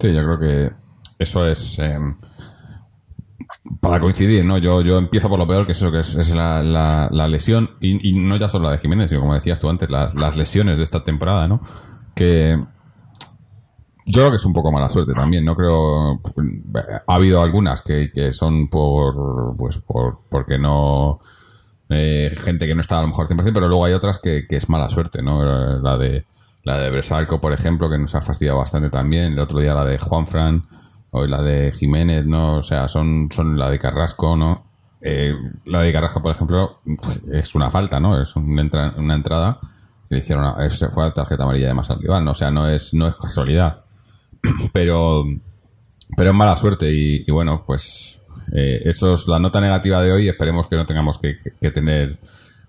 [0.00, 0.70] Sí, yo creo que
[1.18, 1.96] eso es eh,
[3.80, 4.58] para coincidir, ¿no?
[4.58, 7.28] Yo, yo empiezo por lo peor, que es eso, que es, es la, la- la
[7.28, 10.14] lesión, y, y no ya solo la de Jiménez, sino como decías tú antes, las,
[10.14, 11.60] las lesiones de esta temporada, ¿no?
[12.14, 12.58] Que
[14.04, 16.20] yo creo que es un poco mala suerte también, no creo...
[17.06, 21.20] Ha habido algunas que, que son por, pues, por, porque no...
[21.88, 24.56] eh, gente que no está a lo mejor 100%, pero luego hay otras que, que
[24.56, 25.44] es mala suerte, ¿no?
[25.80, 26.24] La de
[26.64, 29.32] la de Bresalco, por ejemplo, que nos ha fastidiado bastante también.
[29.32, 30.64] El otro día la de Juanfran,
[31.12, 32.56] hoy la de Jiménez, ¿no?
[32.58, 34.66] O sea, son, son la de Carrasco, ¿no?
[35.00, 35.32] Eh,
[35.66, 36.80] la de Carrasco, por ejemplo,
[37.32, 38.20] es una falta, ¿no?
[38.20, 39.58] Es una, una entrada
[40.08, 42.30] que le hicieron, a- es- fue tarjeta amarilla de más al ¿no?
[42.32, 43.84] O sea, no es, no es casualidad.
[44.72, 45.24] Pero,
[46.16, 48.20] pero es mala suerte y, bueno, pues
[48.54, 50.28] eh, eso es la nota negativa de hoy.
[50.28, 51.36] Esperemos que no tengamos que,
[51.70, 52.18] tener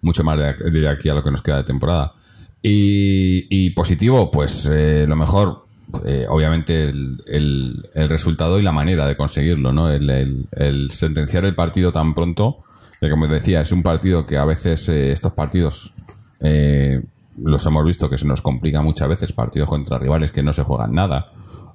[0.02, 0.56] mucho más de,
[0.88, 2.14] aquí a lo que nos queda de temporada.
[2.62, 5.63] Y, y positivo, pues eh, lo mejor,
[6.06, 9.90] eh, obviamente, el, el- resultado y la manera de conseguirlo, ¿no?
[9.90, 12.60] El, el- el sentenciar el partido tan pronto,
[13.00, 15.94] que como decía, es un partido que a veces eh, estos partidos
[16.42, 17.02] eh,
[17.38, 20.64] los hemos visto que se nos complica muchas veces partidos contra rivales que no se
[20.64, 21.26] juegan nada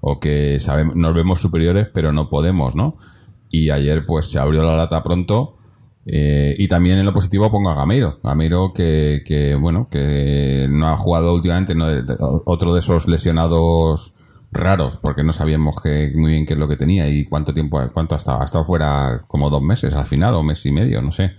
[0.00, 2.96] o que sabemos, nos vemos superiores pero no podemos, ¿no?
[3.50, 5.57] Y ayer pues se abrió la lata pronto
[6.10, 8.18] eh, y también en lo positivo pongo a Gameiro.
[8.22, 11.86] Gameiro que, que bueno, que no ha jugado últimamente, no,
[12.46, 14.14] otro de esos lesionados
[14.50, 17.78] raros, porque no sabíamos que, muy bien qué es lo que tenía y cuánto tiempo,
[17.92, 18.40] cuánto ha estado.
[18.40, 21.32] Ha estado fuera como dos meses al final, o mes y medio, no sé.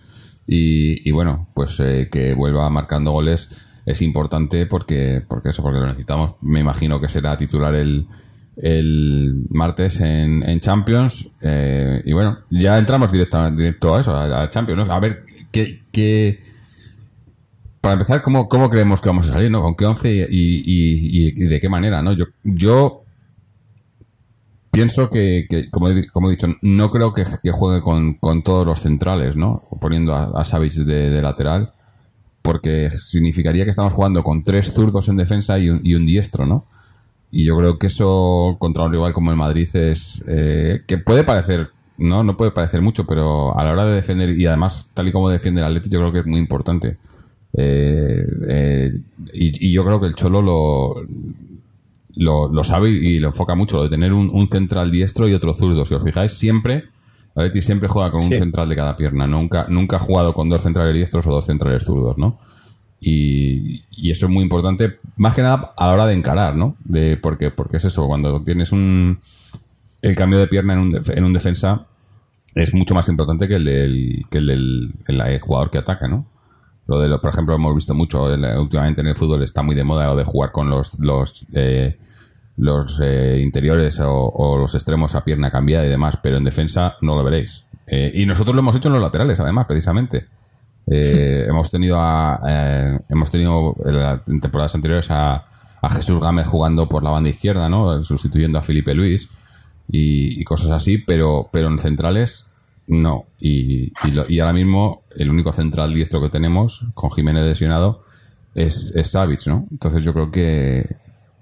[0.46, 3.50] Y, y bueno, pues eh, que vuelva marcando goles
[3.88, 6.36] es importante porque, porque eso, porque lo necesitamos.
[6.42, 8.08] Me imagino que será titular el,
[8.62, 11.32] el martes en, en Champions.
[11.42, 14.90] Eh, y bueno, ya entramos directo, directo a eso, a, Champions.
[14.90, 16.42] A ver qué, qué,
[17.82, 19.50] Para empezar, ¿cómo, ¿cómo creemos que vamos a salir?
[19.50, 19.62] ¿no?
[19.62, 22.02] ¿Con qué once y, y, y, de qué manera?
[22.02, 22.14] ¿no?
[22.14, 23.04] Yo, yo
[24.72, 28.44] pienso que, que como, he, como, he, dicho, no creo que, que juegue con, con,
[28.44, 29.64] todos los centrales, ¿no?
[29.80, 31.74] Poniendo a, a de, de, lateral,
[32.42, 36.46] porque significaría que estamos jugando con tres zurdos en defensa y un, y un diestro,
[36.46, 36.66] ¿no?
[37.32, 41.24] Y yo creo que eso contra un rival como el Madrid es eh, que puede
[41.24, 45.08] parecer, no, no puede parecer mucho, pero a la hora de defender y además tal
[45.08, 46.98] y como defiende el Atlético yo creo que es muy importante.
[47.54, 48.94] Eh, eh,
[49.34, 50.96] y, y, yo creo que el Cholo lo,
[52.16, 55.34] lo, lo, sabe y lo enfoca mucho, lo de tener un, un, central diestro y
[55.34, 55.86] otro zurdo.
[55.86, 56.86] Si os fijáis, siempre,
[57.36, 58.34] Atleti siempre juega con sí.
[58.34, 59.28] un central de cada pierna.
[59.28, 62.40] Nunca, nunca ha jugado con dos centrales diestros o dos centrales zurdos, ¿no?
[63.02, 66.76] Y, eso es muy importante, más que nada a la hora de encarar, ¿no?
[66.84, 69.20] De, porque, porque es eso, cuando tienes un
[70.02, 71.88] el cambio de pierna en un, en un defensa
[72.56, 76.26] es mucho más importante que el del, que el del el jugador que ataca, ¿no?
[76.88, 79.76] Lo de lo, por ejemplo, hemos visto mucho el, últimamente en el fútbol está muy
[79.76, 81.98] de moda lo de jugar con los los eh,
[82.58, 86.96] los eh, interiores o, o, los extremos a pierna cambiada y demás, pero en defensa
[87.02, 87.64] no lo veréis.
[87.88, 90.28] Eh, y nosotros lo hemos hecho en los laterales, además, precisamente.
[90.92, 93.76] Eh, hemos tenido a, eh, hemos tenido
[94.28, 95.46] en temporadas anteriores a,
[95.82, 98.04] a, Jesús Gámez jugando por la banda izquierda, ¿no?
[98.04, 99.30] Sustituyendo a Felipe Luis
[99.88, 102.52] y, cosas así, pero, pero en centrales
[102.88, 103.26] no.
[103.40, 108.04] Y, y, lo, y, ahora mismo el único central diestro que tenemos, con Jiménez lesionado,
[108.56, 109.68] es, es Savic, ¿no?
[109.70, 110.88] Entonces yo creo que,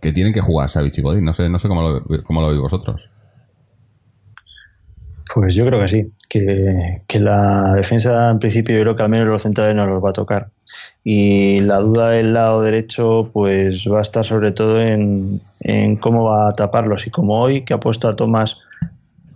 [0.01, 1.23] que tienen que jugar Savic y Godín.
[1.23, 3.09] No sé, no sé cómo lo, cómo lo veis vosotros.
[5.37, 9.09] Pues yo creo que sí, que, que, la defensa en principio yo creo que al
[9.09, 10.47] menos los centrales no los va a tocar.
[11.03, 16.23] Y la duda del lado derecho pues va a estar sobre todo en, en cómo
[16.23, 17.05] va a taparlos.
[17.05, 18.57] Y como hoy que ha puesto a Tomás,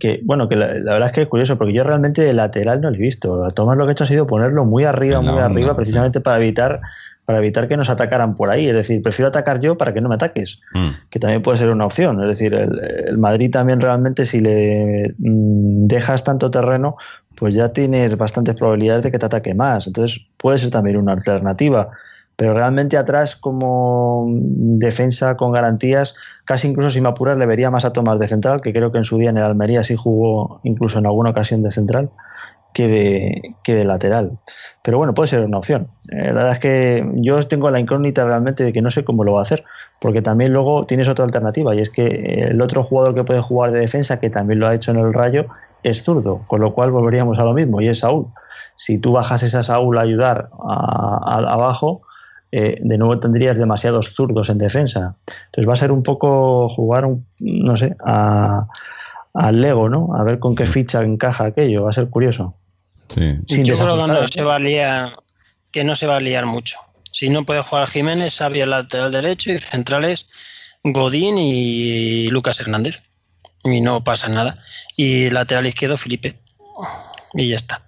[0.00, 2.80] que bueno, que la, la, verdad es que es curioso, porque yo realmente de lateral
[2.80, 3.44] no lo he visto.
[3.44, 6.38] A Tomás lo que he hecho ha sido ponerlo muy arriba, muy arriba, precisamente para
[6.38, 6.80] evitar
[7.24, 8.68] para evitar que nos atacaran por ahí.
[8.68, 10.88] Es decir, prefiero atacar yo para que no me ataques, mm.
[11.08, 12.20] que también puede ser una opción.
[12.22, 16.96] Es decir, el, el Madrid también realmente si le mm, dejas tanto terreno,
[17.36, 19.86] pues ya tienes bastantes probabilidades de que te ataque más.
[19.86, 21.90] Entonces puede ser también una alternativa.
[22.34, 27.84] Pero realmente atrás, como defensa con garantías, casi incluso si me apuras, le vería más
[27.84, 30.60] a Tomás de central, que creo que en su día en el Almería sí jugó
[30.64, 32.10] incluso en alguna ocasión de central
[32.72, 34.38] que de, que de lateral.
[34.82, 35.88] Pero bueno, puede ser una opción.
[36.10, 39.24] Eh, la verdad es que yo tengo la incógnita realmente de que no sé cómo
[39.24, 39.64] lo va a hacer,
[40.00, 42.06] porque también luego tienes otra alternativa y es que
[42.50, 45.12] el otro jugador que puede jugar de defensa, que también lo ha hecho en el
[45.12, 45.46] Rayo,
[45.82, 48.26] es zurdo, con lo cual volveríamos a lo mismo y es Saúl.
[48.74, 52.02] Si tú bajas a Saúl a ayudar a, a, abajo,
[52.54, 55.16] eh, de nuevo tendrías demasiados zurdos en defensa.
[55.46, 58.66] Entonces va a ser un poco jugar, un, no sé, a,
[59.32, 60.14] al Lego, ¿no?
[60.14, 62.54] A ver con qué ficha encaja aquello, va a ser curioso.
[63.08, 63.38] Sí.
[63.48, 65.16] Sin Yo creo que no se va a liar,
[65.70, 66.78] que no se va a liar mucho.
[67.12, 70.26] Si no puede jugar Jiménez, el lateral derecho y centrales
[70.82, 73.04] Godín y Lucas Hernández.
[73.64, 74.54] Y no pasa nada.
[74.96, 76.38] Y lateral izquierdo Felipe.
[77.34, 77.82] Y ya está.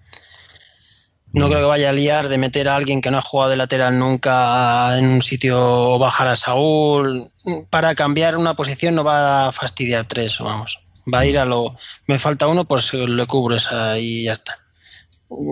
[1.33, 3.57] No creo que vaya a liar de meter a alguien que no ha jugado de
[3.57, 7.27] lateral nunca en un sitio o bajar a Saúl.
[7.71, 10.79] Para cambiar una posición no va a fastidiar tres, vamos.
[11.13, 11.75] Va a ir a lo.
[12.07, 14.64] Me falta uno, pues le cubro esa y ya está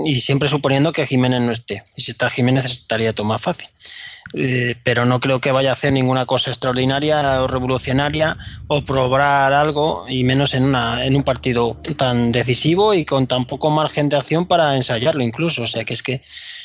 [0.05, 1.85] y siempre suponiendo que Jiménez no esté.
[1.97, 3.69] Y si está Jiménez estaría todo más fácil.
[4.35, 9.53] Eh, pero no creo que vaya a hacer ninguna cosa extraordinaria o revolucionaria o probar
[9.53, 14.09] algo, y menos en, una, en un partido tan decisivo y con tan poco margen
[14.09, 15.63] de acción para ensayarlo incluso.
[15.63, 16.23] O sea que es que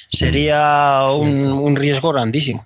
[0.08, 2.66] sería un, un riesgo grandísimo.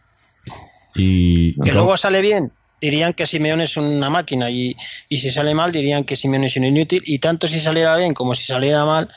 [0.96, 4.76] Y que luego sale bien, dirían que Simeone es una máquina y,
[5.08, 8.14] y, si sale mal dirían que Simeone es un inútil y tanto si saliera bien
[8.14, 9.08] como si saliera mal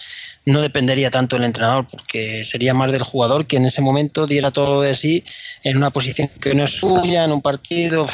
[0.47, 4.51] no dependería tanto del entrenador porque sería más del jugador que en ese momento diera
[4.51, 5.25] todo de sí
[5.63, 8.07] en una posición que no es suya en un partido.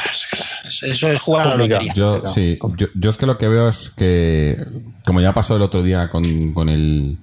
[0.83, 1.93] Eso es jugar a la lotería.
[1.93, 4.57] Yo, sí, yo, yo, es que lo que veo es que
[5.05, 7.19] como ya pasó el otro día con, con el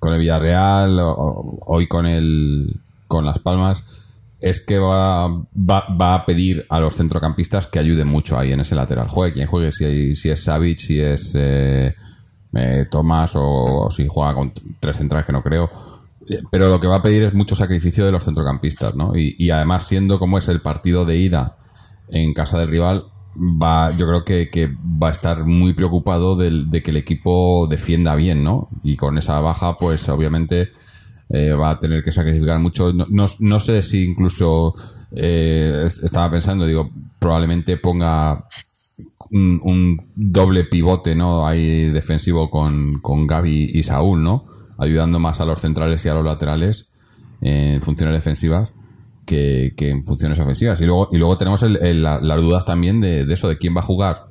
[0.00, 3.84] con el Villarreal o, hoy con el con Las Palmas
[4.44, 8.60] es que va, va, va a pedir a los centrocampistas que ayuden mucho ahí en
[8.60, 9.08] ese lateral.
[9.08, 11.94] Juegue quien juegue, si, si es Savic, si es eh,
[12.54, 15.70] eh, Tomás o, si juega con tres centrales que no creo.
[16.28, 19.12] Eh, Pero lo que va a pedir es mucho sacrificio de los centrocampistas, ¿no?
[19.16, 21.56] Y, además, siendo como es el partido de ida
[22.08, 23.04] en casa del rival,
[23.36, 27.66] va, yo creo que, que va a estar muy preocupado del- de que el equipo
[27.66, 28.68] defienda bien, ¿no?
[28.82, 30.70] Y con esa baja, pues obviamente
[31.36, 32.92] eh, va a tener que sacrificar mucho.
[32.92, 34.74] No, no, sé si incluso
[35.16, 38.46] eh, es- estaba pensando, digo, probablemente ponga
[39.30, 41.46] un, un doble pivote, ¿no?
[41.46, 44.44] Ahí defensivo con, con Gaby y Saúl, ¿no?
[44.78, 46.96] Ayudando más a los centrales y a los laterales
[47.40, 48.72] en funciones defensivas
[49.26, 50.80] que, en funciones ofensivas.
[50.80, 53.58] Y luego, y luego tenemos el- el- la- las dudas también de, de eso, de
[53.58, 54.26] quién va a jugar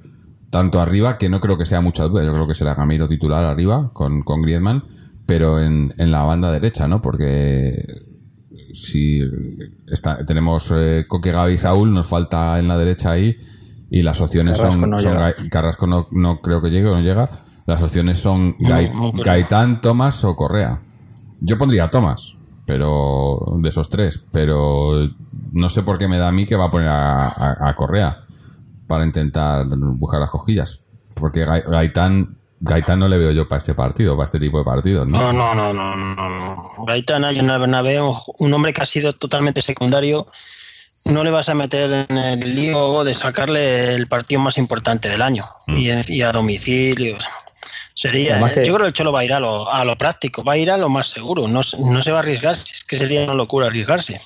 [0.50, 3.44] tanto arriba, que no creo que sea mucha duda, yo creo que será Gamiro titular
[3.44, 4.84] arriba con, con Griezmann,
[5.26, 7.02] pero en, en la banda derecha, ¿no?
[7.02, 7.86] Porque
[8.74, 9.22] si
[9.88, 13.38] está, tenemos eh, Coque, Gaby y Saúl, nos falta en la derecha ahí
[13.90, 15.36] y las opciones Carrasco son, no son llega.
[15.36, 17.30] Gai- Carrasco no, no creo que llegue o no llega.
[17.68, 18.92] Las opciones son Gai-.
[19.24, 20.82] Gaitán, Tomás o Correa.
[21.40, 25.10] Yo pondría a Tomás, pero de esos tres, pero
[25.52, 27.74] no sé por qué me da a mí que va a poner a, a- a
[27.76, 28.24] Correa
[28.88, 30.82] para intentar buscar las cojillas.
[31.16, 34.64] Porque Gai- Gaitán, Gaitán no le veo yo para este partido, para este tipo de
[34.64, 35.18] partidos, ¿no?
[35.18, 36.56] No, no, no, no, no, no.
[36.88, 40.26] Gaitán ahí en el Bernabéu, un hombre que ha sido totalmente secundario,
[41.06, 45.22] no le vas a meter en el lío de sacarle el partido más importante del
[45.22, 45.78] año Mm.
[45.78, 47.18] y, y a domicilio.
[47.96, 48.54] Sería, ¿eh?
[48.54, 50.54] que- yo creo que el Cholo va a ir a lo, a lo práctico, va
[50.54, 52.98] a ir a lo más seguro, no, se- no se va a arriesgar, es que
[52.98, 54.20] sería una locura arriesgarse.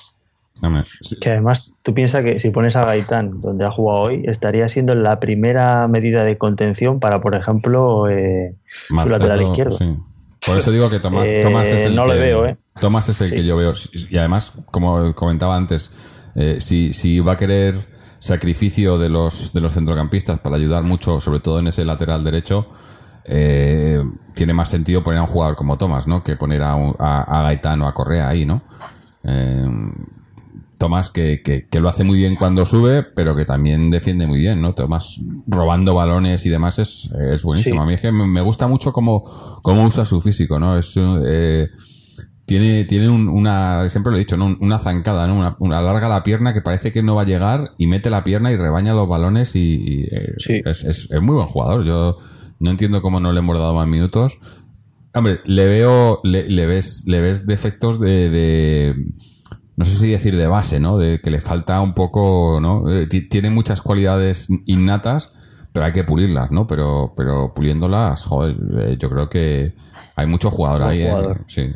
[1.20, 4.94] Que además tú piensas que si pones a Gaitán donde ha jugado hoy, estaría siendo
[4.94, 8.54] la primera medida de contención para, por ejemplo, eh,
[8.88, 9.76] su lateral izquierdo.
[9.78, 9.96] sí.
[10.46, 12.56] Por eso digo que Tomás, Eh, Tomás es el no que le veo, ¿eh?
[12.80, 13.34] Tomás es el Sí.
[13.34, 13.72] que yo veo.
[14.08, 15.92] Y además, como comentaba antes,
[16.36, 17.74] eh, si, si va a querer
[18.20, 22.68] sacrificio de los, de los centrocampistas para ayudar mucho, sobre todo en ese lateral derecho,
[23.24, 24.00] eh,
[24.34, 26.22] tiene más sentido poner a un jugador como Tomás, ¿no?
[26.22, 28.62] Que poner a, un- a, a Gaitán o a Correa ahí, ¿no?
[29.28, 29.66] Eh,
[30.78, 34.38] Tomás que, que, que lo hace muy bien cuando sube, pero que también defiende muy
[34.38, 34.74] bien, ¿no?
[34.74, 37.76] Tomás robando balones y demás es, es buenísimo.
[37.76, 37.82] Sí.
[37.82, 39.22] A mí es que me, me gusta mucho cómo,
[39.62, 40.78] cómo usa su físico, ¿no?
[40.78, 41.68] Es, eh,
[42.46, 44.56] tiene, tiene un- una, siempre lo he dicho, ¿no?
[44.60, 45.36] Una zancada, ¿no?
[45.38, 48.24] Una, una larga la pierna que parece que no va a llegar y mete la
[48.24, 50.60] pierna y rebaña los balones y, y, eh, Sí.
[50.64, 51.84] es, es, es muy buen jugador.
[51.84, 52.16] Yo
[52.60, 54.38] no entiendo cómo no le hemos dado más minutos.
[55.14, 58.94] Hombre, le veo, le, le ves, le ves defectos de, de,
[59.78, 60.98] no sé si decir de base, ¿no?
[60.98, 62.90] De que le falta un poco, ¿no?
[62.90, 65.32] Eh, ti- tiene muchas cualidades innatas,
[65.72, 66.66] pero hay que pulirlas, ¿no?
[66.66, 69.74] Pero, pero puliéndolas, joder, eh, yo creo que
[70.16, 71.34] hay mucho jugador Buen ahí, ¿eh?
[71.46, 71.70] Sí.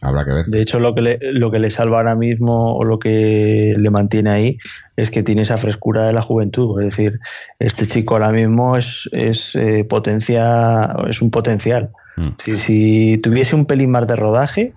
[0.00, 0.46] Habrá que ver.
[0.46, 3.90] De hecho, lo que, le, lo que le salva ahora mismo o lo que le
[3.90, 4.58] mantiene ahí
[4.96, 6.80] es que tiene esa frescura de la juventud.
[6.82, 7.18] Es decir,
[7.58, 11.90] este chico ahora mismo es, es eh, potencia, es un potencial.
[12.16, 12.28] Mm.
[12.38, 14.74] Si, si tuviese un pelín más de rodaje,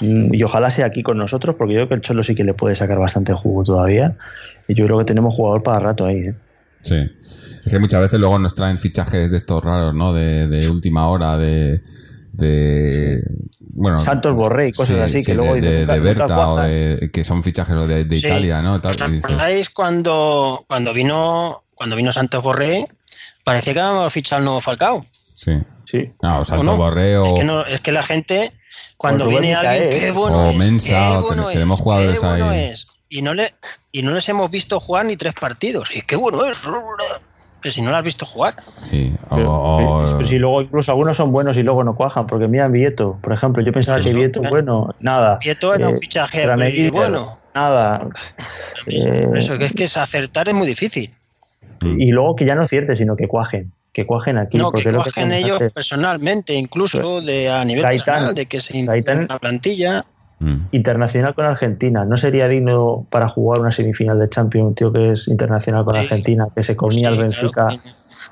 [0.00, 2.54] y ojalá sea aquí con nosotros, porque yo creo que el Cholo sí que le
[2.54, 4.16] puede sacar bastante jugo todavía.
[4.68, 6.18] Y yo creo que tenemos jugador para rato ahí.
[6.18, 6.34] ¿eh?
[6.82, 6.96] Sí.
[7.64, 10.12] Es que muchas veces luego nos traen fichajes de estos raros, ¿no?
[10.12, 11.82] De, de última hora, de.
[12.32, 13.22] de
[13.72, 17.10] bueno, Santos Borré y cosas así, que de- luego de, de, nunca Berta o de,
[17.12, 18.26] que son fichajes de, de Sí.
[18.26, 18.80] Italia, ¿no?
[18.80, 22.86] Tal, ¿Os acordáis cuando, cuando vino cuando vino Santos Borré?
[23.44, 25.04] Parecía que habíamos fichado al nuevo Falcao.
[25.20, 25.52] sí.
[25.86, 26.08] Sí.
[26.22, 26.76] No, Santos no?
[26.76, 28.52] Borré o, Es que, no, es que la gente,
[29.00, 32.26] cuando Rubén viene alguien, qué bueno es, Mensa, qué bueno ten- tenemos es, jugadores qué
[32.26, 32.60] bueno ahí.
[32.64, 32.86] es.
[33.08, 33.54] Y no, le,
[33.92, 35.90] y no les hemos visto jugar ni tres partidos.
[35.96, 36.58] Y qué bueno es.
[37.62, 38.56] Pero si no lo has visto jugar.
[38.90, 43.18] sí, Pero, si luego incluso algunos son buenos y luego no cuajan, porque mira Vieto,
[43.22, 44.54] por ejemplo, yo pensaba que Eso, Vieto, claro.
[44.54, 45.38] bueno, nada.
[45.42, 47.38] Vieto era un Eh, fichaje muy bueno.
[47.54, 48.06] Nada.
[48.86, 51.10] Eh, eso que es que es acertar es muy difícil.
[51.82, 54.56] y luego que ya no cierte, sino que cuajen, que cuajen aquí.
[54.58, 58.82] no, porque que tenemos ellos personalmente, incluso de a nivel Gaitán- personal, de que se
[58.84, 60.04] Gaitán- la plantilla.
[60.42, 60.68] Mm.
[60.72, 62.06] Internacional con Argentina.
[62.06, 65.94] ¿No sería digno para jugar una semifinal de Champions un tío que es internacional con
[65.94, 66.00] Sí.
[66.00, 67.68] Argentina, que se comía Sí, al claro, Benfica?
[67.68, 67.76] que-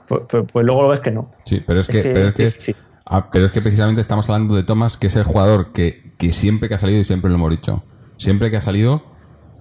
[0.08, 1.30] Pues, pues- pues luego lo ves que no.
[1.44, 4.62] Sí, pero es que, pero es que, ah, pero es que precisamente estamos hablando de
[4.62, 7.50] Thomas, que es el jugador que, que siempre que ha salido, y siempre lo hemos
[7.50, 7.84] dicho,
[8.16, 9.02] siempre que ha salido,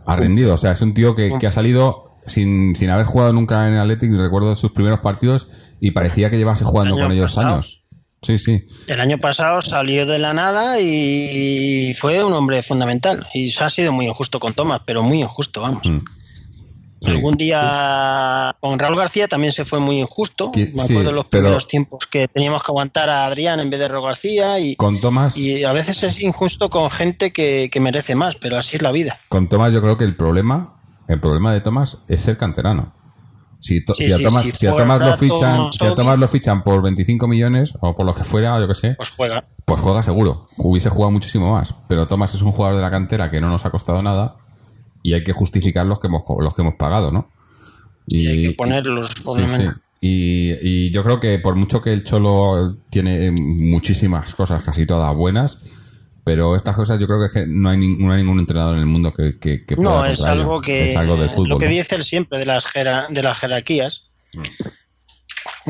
[0.05, 0.53] ha rendido.
[0.53, 3.75] O sea, es un tío que, que ha salido sin, sin haber jugado nunca en
[3.75, 5.47] Athletic, recuerdo sus primeros partidos,
[5.79, 7.55] y parecía que llevase jugando El con ellos pasado.
[7.55, 7.83] años.
[8.21, 8.65] Sí, sí.
[8.87, 13.25] El año pasado salió de la nada y fue un hombre fundamental.
[13.33, 15.87] Y se ha sido muy injusto con Tomás, pero muy injusto, vamos.
[15.87, 15.99] Mm.
[16.99, 17.11] Sí.
[17.11, 20.51] Algún día con Raúl García también se fue muy injusto.
[20.55, 23.69] Me sí, acuerdo de los pero- primeros tiempos que teníamos que aguantar a Adrián en
[23.69, 27.69] vez de Raúl García y, Con Tomás, y a veces es injusto con gente que,
[27.71, 29.19] que merece más, pero así es la vida.
[29.29, 30.76] con Tomás yo creo que el problema,
[31.07, 32.93] el problema de Tomás es ser canterano.
[33.59, 35.85] Si, to- Sí, si a sí, Tomás, si si a Tomás lo Tomás fichan, si
[35.85, 38.93] a Tomás lo fichan por 25 millones o por lo que fuera, yo que sé,
[38.95, 39.47] Pues juega.
[39.65, 40.45] pues juega seguro.
[40.59, 41.73] Hubiese jugado muchísimo más.
[41.87, 44.35] Pero Tomás es un jugador de la cantera que no nos ha costado nada
[45.01, 47.29] y hay que justificar los que hemos, los que hemos pagado, ¿no?
[48.05, 49.75] Y hay que ponerlos, por lo menos.
[49.99, 53.33] Y, y yo creo que por mucho que el Cholo tiene
[53.71, 55.57] muchísimas cosas, casi todas buenas,
[56.27, 58.81] pero estas cosas yo creo que, es que no, hay no hay ningún entrenador en
[58.81, 61.49] el mundo que, que, que pueda No, es algo que es algo del fútbol.
[61.49, 64.09] lo que dice él siempre de las jera- de las jerarquías.
[64.33, 64.41] Mm.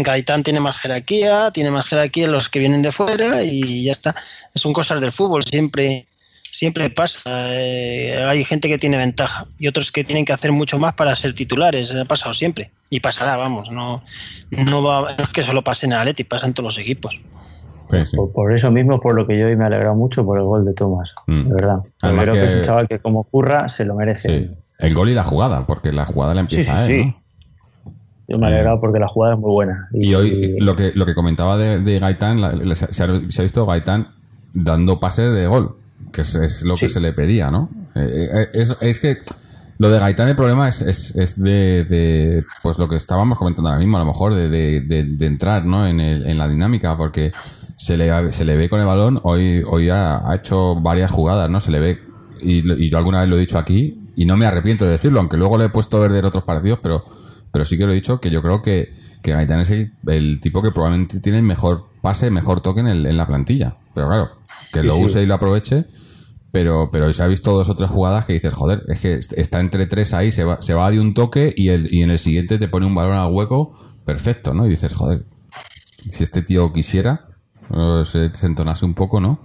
[0.03, 4.15] Gaitán tiene más jerarquía, tiene más jerarquía los que vienen de fuera y ya está.
[4.53, 6.07] Son cosas del fútbol, siempre
[6.51, 7.21] siempre pasa.
[7.53, 11.15] Eh, hay gente que tiene ventaja y otros que tienen que hacer mucho más para
[11.15, 11.91] ser titulares.
[11.93, 13.69] Ha pasado siempre y pasará, vamos.
[13.71, 14.03] No,
[14.51, 17.19] no, va, no es que solo pase en Atleti, pasa en todos los equipos.
[17.89, 18.17] Sí, sí.
[18.17, 20.43] Por, por eso mismo, por lo que yo hoy me he alegrado mucho por el
[20.45, 21.47] gol de Tomás, Mm.
[21.47, 21.75] de verdad.
[21.77, 22.39] Porque Además creo que...
[22.41, 24.27] que- es un chaval que como curra se lo merece.
[24.47, 24.51] Sí.
[24.79, 27.07] El gol y la jugada, porque la jugada la empieza sí, él, sí.
[27.07, 27.23] ¿no?
[28.29, 29.87] Yo me he alegrado porque la jugada es muy buena.
[29.93, 33.41] Y hoy lo que, lo que comentaba de, de Gaitán, la- la- se, ha, se
[33.41, 34.09] ha visto Gaitán
[34.53, 35.77] dando pases de gol,
[36.11, 37.69] que es, es lo que se le pedía, ¿no?
[37.95, 39.19] Eh, eh, es, es que
[39.77, 43.69] lo de Gaitán el problema es, es, es de, de, pues lo que estábamos comentando
[43.69, 45.87] ahora mismo, a lo mejor, de, de, de- de entrar ¿no?
[45.87, 47.31] en, el- en la dinámica, porque
[47.77, 51.49] se le, se le ve con el balón, hoy, hoy ha, ha hecho varias jugadas,
[51.49, 51.59] ¿no?
[51.59, 51.99] Se le ve,
[52.41, 54.91] y, lo- y yo alguna vez lo he dicho aquí, y no me arrepiento de
[54.91, 57.03] decirlo, aunque luego le he puesto verde en otros partidos, pero,
[57.51, 60.41] pero sí que lo he dicho, que yo creo que, que Gaitán es el, el
[60.41, 63.77] tipo que probablemente tiene el mejor pase, mejor toque en, el- en la plantilla.
[63.93, 64.29] Pero claro,
[64.73, 65.05] que lo sí.
[65.05, 65.85] use y lo aproveche.
[66.51, 69.33] Pero, pero se ha visto dos o tres jugadas que dices, joder, es que est-
[69.37, 72.09] está entre tres ahí, se va, se va de un toque y, el, y en
[72.09, 74.65] el siguiente te pone un balón al hueco, perfecto, ¿no?
[74.65, 75.25] Y dices, joder,
[75.99, 77.26] si este tío quisiera,
[78.05, 79.39] se, se entonase un poco, ¿no?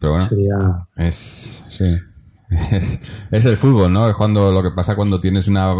[0.00, 0.88] Pero bueno, Sería...
[0.96, 1.84] es, sí.
[2.72, 4.08] Es, es el fútbol, ¿no?
[4.08, 5.74] Es cuando lo que pasa cuando tienes una,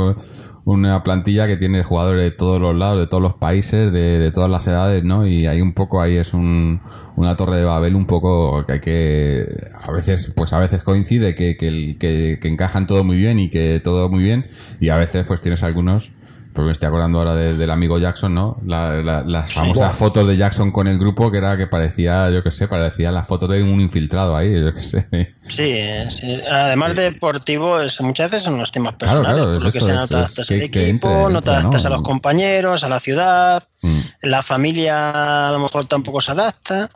[0.64, 4.30] una plantilla que tiene jugadores de todos los lados, de todos los países, de, de
[4.30, 5.26] todas las edades, ¿no?
[5.26, 6.80] Y hay un poco ahí es un,
[7.16, 9.46] una torre de Babel un poco que hay que,
[9.80, 13.38] a veces, pues a veces coincide que, que, el- que, que encajan todo muy bien
[13.38, 14.46] y que todo muy bien,
[14.78, 16.12] y a veces pues tienes algunos,
[16.58, 18.56] porque me estoy acordando ahora de- del amigo Jackson, ¿no?
[18.66, 22.42] La- la- las famosas fotos de Jackson con el grupo que era que parecía, yo
[22.42, 25.06] qué sé, parecía la foto de un infiltrado ahí, yo qué sé.
[25.46, 25.76] Sí,
[26.10, 26.40] sí.
[26.50, 29.72] además de deportivo, es- muchas veces son los temas Claro, personales, claro, por lo es
[29.72, 31.86] que eso, se es- no te es adaptas que- equipo, entre, no te adaptas ¿no?
[31.86, 33.98] a los compañeros, a la ciudad, Mm.
[34.22, 36.90] la familia a lo mejor tampoco se adapta.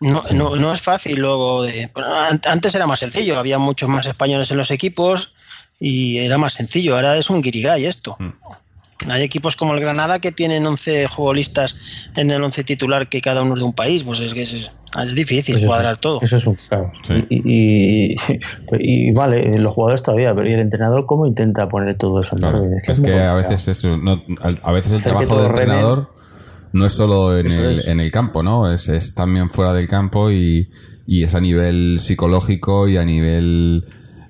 [0.00, 1.88] No, no, no es fácil luego de...
[2.46, 5.32] antes era más sencillo, había muchos más españoles en los equipos
[5.80, 8.16] y era más sencillo, ahora es un guirigay esto.
[8.18, 8.30] Mm.
[9.10, 11.74] Hay equipos como el Granada que tienen 11 futbolistas
[12.14, 14.52] en el 11 titular que cada uno es de un país, pues es que es,
[14.52, 16.20] es difícil Pues eso- cuadrar todo.
[16.22, 16.92] Eso es un claro.
[17.02, 17.14] Sí.
[17.28, 18.16] Y, y,
[18.78, 22.40] y vale, los jugadores todavía, pero ¿y el entrenador cómo intenta poner todo eso en
[22.42, 22.78] Claro, orden?
[22.86, 26.14] es que a veces eso, no, al- a veces el Hacer trabajo del entrenador
[26.72, 28.72] no es solo en el, en el campo, ¿no?
[28.72, 30.70] Es, es también fuera del campo y,
[31.08, 33.84] y es a nivel psicológico y a nivel,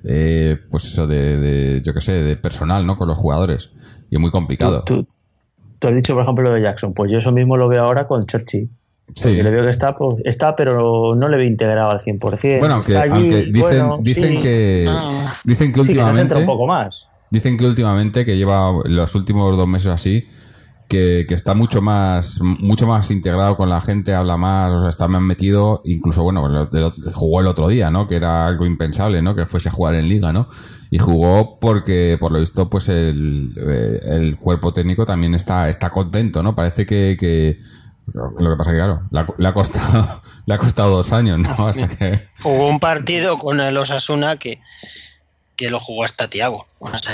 [0.05, 2.97] eh, pues eso, de, de, yo qué sé, de personal, ¿no?
[2.97, 3.73] Con los jugadores.
[4.11, 4.83] Y es muy complicado.
[4.85, 5.07] Tú,
[5.79, 6.93] tú has dicho, por ejemplo, lo de Jackson.
[6.95, 8.69] Pues yo eso mismo lo veo ahora con Churchill.
[9.15, 9.29] Sí.
[9.29, 12.59] Porque le veo que está, pues, está, pero no le veo integrado al 100%.
[12.61, 14.43] Bueno, aunque, Está allí, aunque dicen, bueno, dicen sí.
[14.43, 15.35] que, Ah.
[15.45, 17.09] dicen que Sí, que se centra últimamente, un poco más.
[17.31, 20.27] Dicen que últimamente, que lleva los últimos dos meses así,
[20.93, 25.09] que, está mucho más mucho más integrado con la gente, habla más, o sea, está
[25.09, 26.69] más metido, incluso, bueno,
[27.13, 28.07] jugó el otro día, ¿no?
[28.07, 29.35] Que era algo impensable, ¿no?
[29.35, 30.49] Que fuese a jugar en liga, ¿no?
[30.91, 35.89] Y jugó porque, por lo visto, pues el, eh, el cuerpo técnico también está, está
[35.89, 36.55] contento, ¿no?
[36.55, 37.59] Parece que, que
[38.13, 39.03] lo que pasa que, claro,
[39.39, 41.69] le ha costado, le ha costado dos años, ¿no?
[41.69, 42.21] Hasta que...
[42.43, 44.61] Jugó un partido con el Osasuna que,
[45.67, 46.67] que lo jugó hasta Tiago.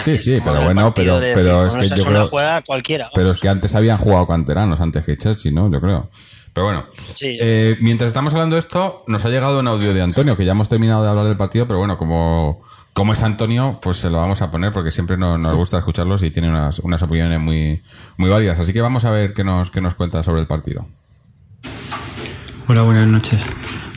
[0.05, 3.09] Sí, sí, pero bueno, pero- pero es que yo creo- juega cualquiera.
[3.15, 5.71] Pero es que antes habían jugado canteranos antes que Chelsea, ¿no?
[5.71, 6.09] Yo creo.
[6.55, 7.37] Pero bueno, Sí.
[7.41, 10.53] eh, mientras estamos hablando de esto, nos ha llegado un audio de Antonio, que ya
[10.53, 12.63] hemos terminado de hablar del partido, pero bueno, como,
[12.95, 16.23] como es Antonio, pues se lo vamos a poner porque siempre nos, nos gusta escucharlos
[16.23, 17.83] y tiene unas, unas opiniones muy,
[18.17, 18.59] muy válidas.
[18.59, 20.87] Así que vamos a ver qué nos, qué nos cuenta sobre el partido.
[22.67, 23.45] Hola, buenas noches.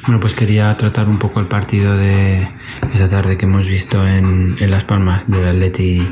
[0.06, 2.48] Bueno, pues quería tratar un poco el partido de
[2.94, 6.08] esta tarde que hemos visto en, en Las Palmas del Atleti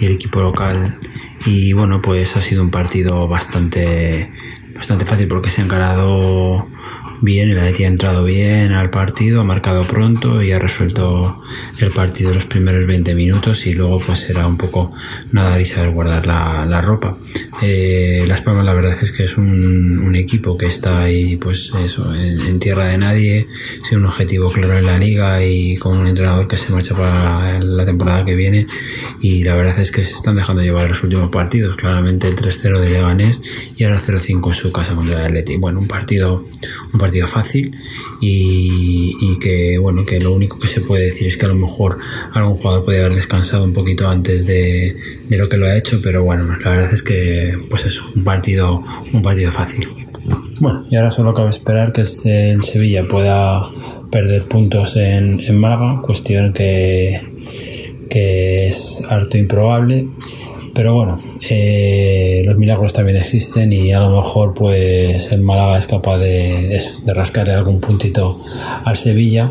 [0.00, 0.96] y el equipo local.
[1.46, 4.30] Y bueno, pues ha sido un partido bastante,
[4.74, 6.68] bastante fácil porque se ha encarado
[7.20, 11.42] bien, el Atleti ha entrado bien al partido, ha marcado pronto y ha resuelto
[11.78, 14.92] el partido en los primeros 20 minutos y luego pues será un poco
[15.32, 17.16] nadar y saber guardar la, la ropa.
[17.62, 21.72] Eh, Las Palmas la verdad es que es un, un equipo que está ahí pues
[21.84, 23.48] eso, en, tierra de nadie,
[23.82, 27.58] sin un objetivo claro en la liga y con un entrenador que se marcha para
[27.58, 28.66] la, la temporada que viene
[29.20, 32.78] y la verdad es que se están dejando llevar los últimos partidos, claramente el 3-0
[32.78, 33.42] de Leganés
[33.76, 35.56] y ahora 0-5 en su casa contra el Atleti.
[35.56, 36.44] Bueno, un partido
[36.92, 37.76] un partido fácil
[38.26, 41.98] y, que bueno, que lo único que se puede decir es que a lo mejor
[42.32, 44.96] algún jugador puede haber descansado un poquito antes de,
[45.30, 48.82] lo que lo ha hecho, pero bueno, la verdad es que pues eso, un partido
[49.12, 49.88] un partido fácil.
[50.60, 53.62] Bueno, y ahora solo cabe esperar que el Sevilla pueda
[54.10, 57.20] perder puntos en, en Málaga, cuestión que,
[58.08, 60.06] que es harto improbable.
[60.74, 65.86] Pero bueno, eh, los milagros también existen y a lo mejor pues el Málaga es
[65.86, 68.40] capaz de, eso, de rascarle algún puntito
[68.84, 69.50] al Sevilla.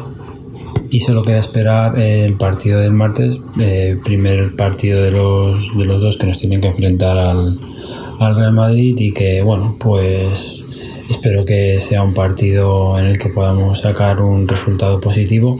[0.89, 6.01] Y solo queda esperar el partido del martes, eh, primer partido de los, de los
[6.01, 7.57] dos que nos tienen que enfrentar al,
[8.19, 10.65] al Real Madrid y que bueno, pues
[11.09, 15.59] espero que sea un partido en el que podamos sacar un resultado positivo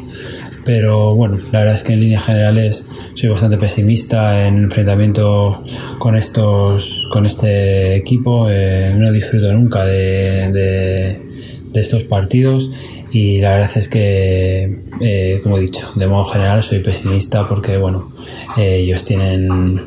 [0.66, 5.64] pero bueno, la verdad es que en líneas generales soy bastante pesimista en el enfrentamiento
[6.00, 8.48] con estos con este equipo.
[8.50, 12.70] Eh, no disfruto nunca de, de, estos partidos
[13.12, 17.78] y la verdad es que eh, como he dicho de modo general soy pesimista porque
[17.78, 18.12] bueno
[18.58, 19.82] eh, ellos tienen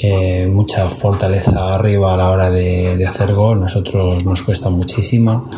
[0.00, 3.60] eh, mucha fortaleza arriba a la hora de, de hacer gol.
[3.60, 5.50] Nosotros nos cuesta muchísimo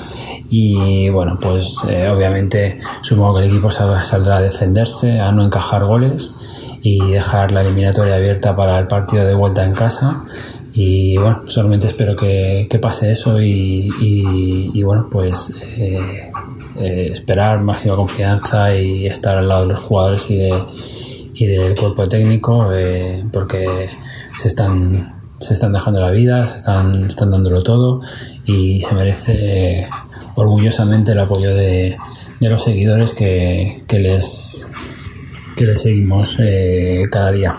[0.50, 5.84] y bueno, pues eh, obviamente supongo que el equipo saldrá a defenderse, a no encajar
[5.84, 6.34] goles
[6.82, 10.24] y dejar la eliminatoria abierta para el partido de vuelta en casa.
[10.72, 16.30] Y bueno, solamente espero que, que pase eso y, y, bueno, pues eh,
[16.78, 20.54] eh, esperar máxima confianza y estar al lado de los jugadores y, de,
[21.34, 23.88] y del cuerpo técnico eh, porque
[24.36, 28.00] se están, se están dejando la vida, se están, están dándolo todo
[28.44, 29.88] y se merece
[30.40, 31.96] orgullosamente el apoyo de,
[32.40, 34.68] los seguidores que, que, les,
[35.56, 37.56] que les seguimos eh, cada día.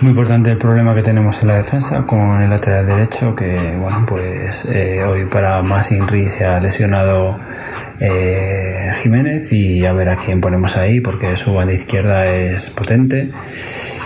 [0.00, 4.04] Muy importante el problema que tenemos en la defensa con el lateral derecho, que bueno,
[4.06, 7.38] pues eh, hoy para más Inri se ha lesionado
[7.98, 13.32] eh, Jiménez y a ver a quién ponemos ahí, porque su banda izquierda es potente.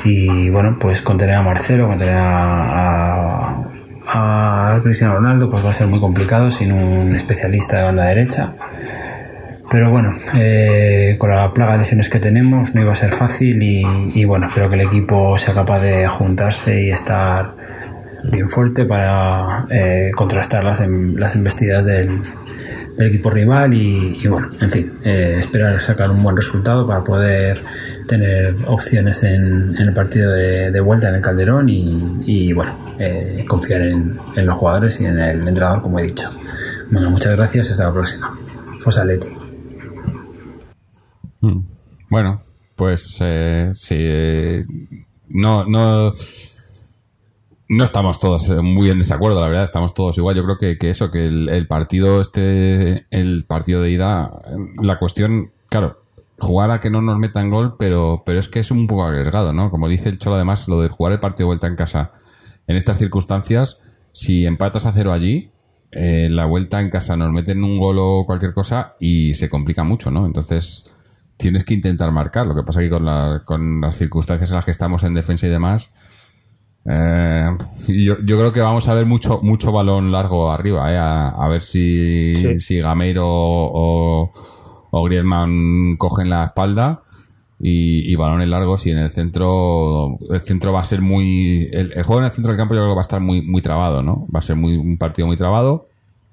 [0.04, 3.69] Y bueno, pues contener a Marcelo, contener a
[4.12, 8.52] a Cristiano Ronaldo pues va a ser muy complicado sin un especialista de banda derecha.
[9.70, 13.62] Pero bueno, eh, con la plaga de lesiones que tenemos no iba a ser fácil
[13.62, 17.54] y, bueno, espero que el equipo sea capaz de juntarse y estar
[18.24, 22.20] bien fuerte para eh, contrastar las, las embestidas del,
[22.96, 27.62] del, equipo rival y, bueno, en fin, eh, esperar sacar un buen resultado para poder
[28.06, 34.18] tener opciones en, el partido de, vuelta en el Calderón y, bueno, eh, confiar en,
[34.34, 36.30] los jugadores y en el entrenador, como he dicho.
[36.90, 38.36] Bueno, muchas gracias, hasta la próxima.
[38.80, 39.28] Fosaleti.
[41.40, 41.60] Hmm.
[42.08, 42.42] Bueno,
[42.74, 44.64] pues eh, sí,
[45.28, 46.12] no, no,
[47.70, 50.34] no estamos todos muy en desacuerdo, la verdad, estamos todos igual.
[50.34, 54.42] Yo creo que, que eso, que el, el, partido este, el partido de ida,
[54.82, 56.02] la cuestión, claro,
[56.40, 59.52] jugar a que no nos metan gol, pero, pero es que es un poco arriesgado,
[59.52, 59.70] ¿no?
[59.70, 62.10] Como dice el Cholo, además, lo de jugar el partido de vuelta en casa
[62.66, 65.52] en estas circunstancias, si empatas a cero allí,
[65.92, 69.84] eh, la vuelta en casa nos meten un gol o cualquier cosa y se complica
[69.84, 70.26] mucho, ¿no?
[70.26, 70.90] Entonces
[71.36, 72.48] tienes que intentar marcar.
[72.48, 75.46] Lo que pasa que con, la, con las circunstancias en las que estamos en defensa
[75.46, 75.92] y demás,
[76.86, 77.48] eh,
[77.88, 80.96] yo, yo, creo que vamos a ver mucho mucho balón largo arriba, ¿eh?
[80.96, 82.60] a, a ver si, sí.
[82.60, 84.30] si Gameiro o,
[84.90, 87.02] o Griezmann cogen la espalda
[87.58, 91.92] y, y, balones largos y en el centro el centro va a ser muy el,
[91.92, 93.60] el, juego en el centro del campo yo creo que va a estar muy muy
[93.60, 95.86] trabado no va a ser muy un partido muy trabado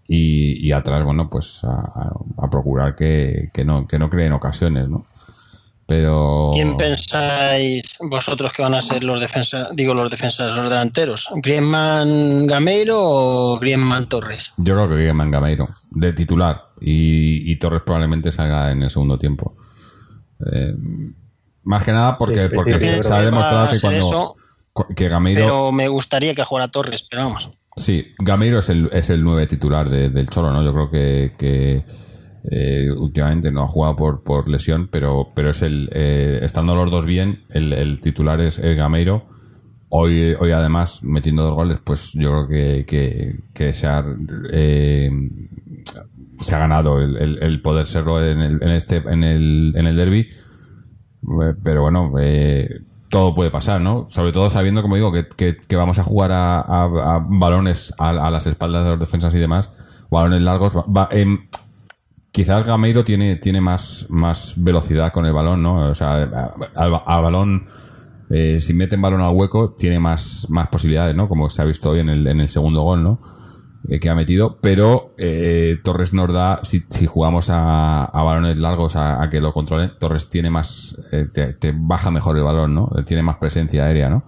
[0.07, 4.31] y, y atrás bueno pues a, a, a procurar que, que, no que no creen
[4.31, 5.05] ocasiones no
[5.87, 11.27] pero quién pensáis vosotros que van a ser los defensas digo los defensas los delanteros
[11.41, 17.81] Griezmann Gameiro o Griezmann Torres yo creo que Griezmann Gameiro de titular y, y Torres
[17.85, 19.55] probablemente salga en el segundo tiempo.
[20.51, 20.73] Eh,
[21.63, 24.35] más que nada porque, sí, porque se, se ha demostrado que cuando eso,
[24.95, 27.49] que Gameiro pero me gustaría que jugara Torres pero vamos.
[27.75, 31.33] Sí Gameiro es el, es el 9 titular de, del Cholo no yo creo que,
[31.37, 31.83] que
[32.43, 36.89] eh, últimamente no ha jugado por, por lesión pero pero es el eh, estando los
[36.91, 39.25] dos bien el, el titular es el Gameiro
[39.89, 44.03] hoy hoy además metiendo dos goles pues yo creo que que, se ha
[44.51, 45.09] eh,
[46.39, 49.87] se ha ganado el, el- el poder serlo en el, en este, en el, en
[49.87, 50.19] el derby.
[50.21, 52.11] Eh, Pero bueno,
[53.09, 54.05] todo puede pasar, ¿no?
[54.07, 55.25] Sobre todo sabiendo, como digo, que,
[55.57, 59.39] que- vamos a jugar a, a- balones a, a las espaldas de los defensas y
[59.39, 59.71] demás,
[60.11, 60.75] balones largos.
[60.75, 61.47] Va, va- em,
[62.37, 65.89] quizás Gameiro tiene, tiene más, más velocidad con el balón, ¿no?
[65.89, 67.65] O sea, a, a- a balón,
[68.29, 71.27] eh, si meten balón al hueco, tiene más, más posibilidades, ¿no?
[71.27, 73.19] Como se ha visto hoy en el, en el segundo gol, ¿no?
[73.89, 78.55] Eh, que ha metido, pero eh, Torres nos da, si, si jugamos a, a balones
[78.57, 82.43] largos a, a que lo controlen, Torres tiene más, eh, te, te baja mejor el
[82.43, 82.87] balón, ¿no?
[83.07, 84.23] Tiene más presencia aérea, ¿no?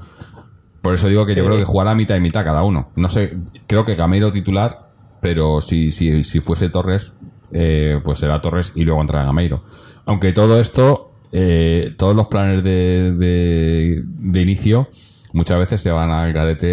[0.82, 2.90] Por eso digo que yo creo que jugará mitad y mitad cada uno.
[2.96, 3.38] No sé,
[3.68, 4.90] creo que Gameiro titular,
[5.22, 7.16] pero si, si, si fuese Torres,
[7.52, 9.64] eh, pues será Torres y luego entrará Gameiro.
[10.06, 14.90] Aunque todo esto, eh, todos los planes de, de, de inicio,
[15.34, 16.68] muchas veces se van al garete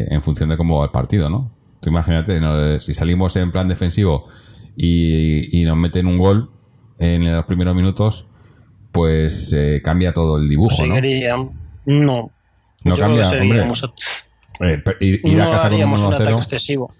[0.00, 1.50] eh, en función de cómo va el partido, ¿no?
[1.80, 2.80] Tú imagínate, ¿no?
[2.80, 4.26] si salimos en plan defensivo
[4.76, 6.50] y, y nos meten un gol
[6.98, 8.26] en los primeros minutos,
[8.92, 10.96] pues eh, cambia todo el dibujo, ¿no?
[11.86, 12.30] No.
[12.84, 13.30] No Yo cambia,
[14.60, 16.94] Eh, ir, a casa con un haríamos un ataque 1-0, excesivo.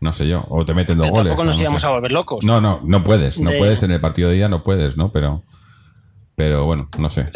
[0.00, 1.30] No sé yo, o te meten dos Pero goles.
[1.30, 1.86] tampoco nos no íbamos sé.
[1.86, 2.44] a volver locos.
[2.44, 5.10] No, no, no puedes, no De- puedes en el partido de día, no puedes, ¿no?
[5.12, 5.42] Pero,
[6.34, 7.26] pero bueno, no sé.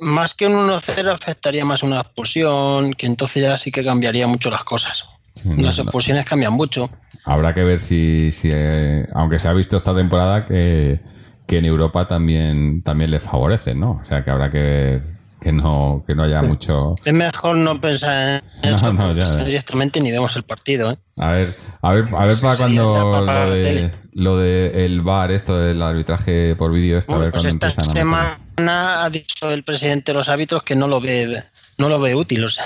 [0.00, 4.50] Más que un 1-0 afectaría más una expulsión, que entonces ya sí que cambiaría mucho
[4.50, 5.04] las cosas.
[5.44, 5.84] no, Las no.
[5.84, 6.90] expulsiones cambian mucho.
[7.24, 11.00] Habrá que ver si, si eh, aunque se ha visto esta temporada que,
[11.46, 14.00] que en Europa también, también le favorecen, ¿no?
[14.02, 16.94] O sea que habrá que ver que no, que no haya mucho.
[17.04, 19.44] Es mejor no pensar en No, eso no, ya, porque ya.
[19.44, 20.90] directamente ni vemos el partido.
[20.92, 20.96] ¿eh?
[21.18, 21.48] A ver,
[21.82, 26.54] a ver, a ver para cuando lo de lo de el VAR, esto del arbitraje
[26.56, 28.36] por vídeo, esto, a ver Pues cuándo esta empiezan a meterlo.
[28.66, 31.40] semana ha dicho el presidente de los árbitros que no lo ve,
[31.78, 32.44] no lo ve útil.
[32.44, 32.64] O sea,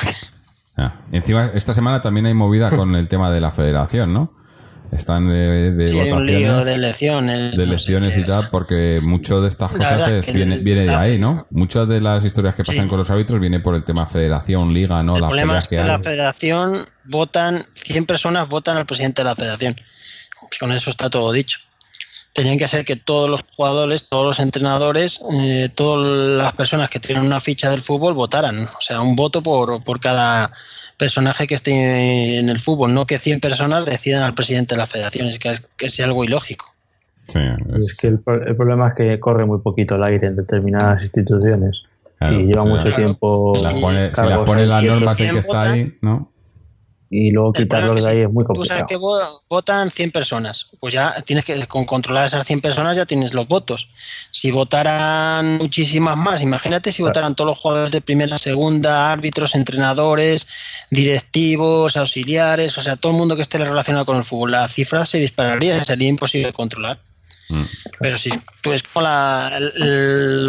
[0.77, 4.31] Ah, encima, esta semana también hay movida con el tema de la federación, ¿no?
[4.93, 7.39] Están de, de sí, hay un lío votaciones, de elecciones.
[7.39, 10.95] de no sé elecciones y tal, porque mucho de estas cosas es- viene, viene de
[10.95, 11.47] ahí, ¿no?
[11.51, 12.89] Muchas de las historias que pasan Sí.
[12.89, 15.17] con los árbitros viene por el tema federación, liga, ¿no?
[15.17, 15.89] El Las problema es que que hay.
[15.89, 19.75] la federación votan, 100 personas votan al presidente de la federación.
[20.55, 21.59] Y con eso está todo dicho.
[22.33, 26.07] Tenían que ser que todos los jugadores, todos los entrenadores, eh, todas
[26.43, 28.61] las personas que tienen una ficha del fútbol votaran.
[28.65, 30.53] O sea, un voto por, por cada
[30.97, 34.87] personaje que esté en el fútbol, no que 100 personas decidan al presidente de la
[34.87, 35.29] federación.
[35.29, 36.75] Es que es, que es algo ilógico.
[37.25, 37.39] Sí,
[37.77, 40.37] es- Es que el, pro- el problema es que corre muy poquito el aire en
[40.37, 41.83] determinadas instituciones
[42.19, 42.97] Claro, y lleva sí, mucho claro.
[42.97, 43.53] tiempo.
[43.63, 46.31] las Sí, pone- si las ponen las el normas en que está ahí, ¿no?
[47.11, 48.87] Y luego es de ahí si es muy Tú sabes complicado.
[48.89, 50.67] que vo- votan 100 personas.
[50.81, 53.89] Pues ya tienes que, con controlar esas 100 personas ya tienes los votos.
[54.33, 60.47] Si votaran muchísimas más, imagínate si votaran todos los jugadores de primera, segunda, árbitros, entrenadores,
[60.91, 64.53] directivos, auxiliares, o sea, todo el mundo que esté relacionado con el fútbol.
[64.53, 66.99] La cifra se dispararía, sería imposible controlar.
[67.51, 67.63] Mm.
[68.01, 68.31] Pero si
[68.63, 69.73] tú es como la- el,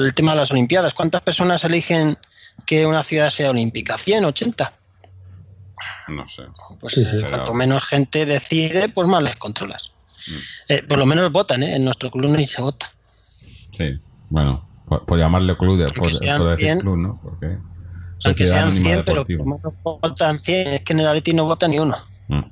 [0.06, 2.18] el tema de las Olimpiadas, ¿cuántas personas eligen
[2.66, 3.98] que una ciudad sea olímpica?
[3.98, 4.72] ¿100, 80?
[6.10, 6.44] No sé.
[6.80, 7.24] Pues Sí, eh, sí.
[7.30, 9.92] cuanto menos gente decide, pues más les controlas.
[10.70, 11.76] Eh, por lo menos votan, ¿eh?
[11.76, 12.92] En nuestro club no se vota.
[13.08, 14.00] Sí,
[14.30, 17.20] bueno, por, por llamarle club, de, por, sean por decir 100, club, ¿no?
[17.22, 17.58] Porque
[18.24, 20.68] Aunque sean Anónima 100, pero lo menos votan 100.
[20.68, 21.96] Es que en el Atleti no vota ni uno.
[22.28, 22.44] Mm.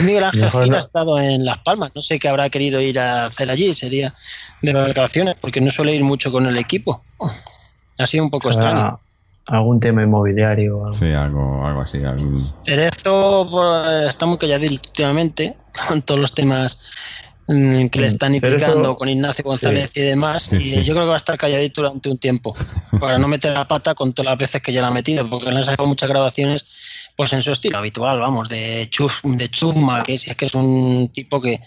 [0.00, 0.76] Miguel Ángel Mejor Gil no.
[0.76, 1.94] ha estado en Las Palmas.
[1.94, 3.74] No sé qué habrá querido ir a hacer allí.
[3.74, 4.14] Sería
[4.62, 7.04] de vacaciones, porque no suele ir mucho con el equipo.
[7.98, 9.00] Ha sido un poco extraño.
[9.46, 10.78] Algún tema inmobiliario.
[10.78, 10.94] o algo.
[10.98, 12.02] Sí, algo, algo así.
[12.02, 15.54] algún- Cerezo pues, está muy calladito últimamente
[15.88, 16.78] con todos los temas
[17.48, 20.44] mm, que le están Cerezo- implicando con Ignacio González y demás.
[20.44, 20.84] Sí, y sí.
[20.84, 22.54] yo creo que va a estar calladito durante un tiempo
[23.00, 25.50] para no meter la pata con todas las veces que ya la ha metido, porque
[25.50, 26.64] le han sacado muchas grabaciones
[27.16, 30.54] pues en su estilo habitual, vamos, de chuf, de chusma, que es, es que es
[30.54, 31.60] un tipo que,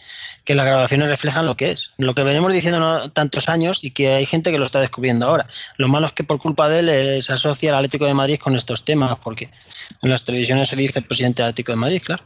[0.44, 1.92] que las grabaciones reflejan lo que es.
[1.98, 5.26] Lo que venimos diciendo no- tantos años y que hay gente que lo está descubriendo
[5.26, 5.48] ahora.
[5.78, 8.38] Lo malo es que por culpa de él eh, se asocia el Atlético de Madrid
[8.40, 9.50] con estos temas, porque
[10.02, 12.24] en las televisiones se dice el presidente del Atlético de Madrid, claro.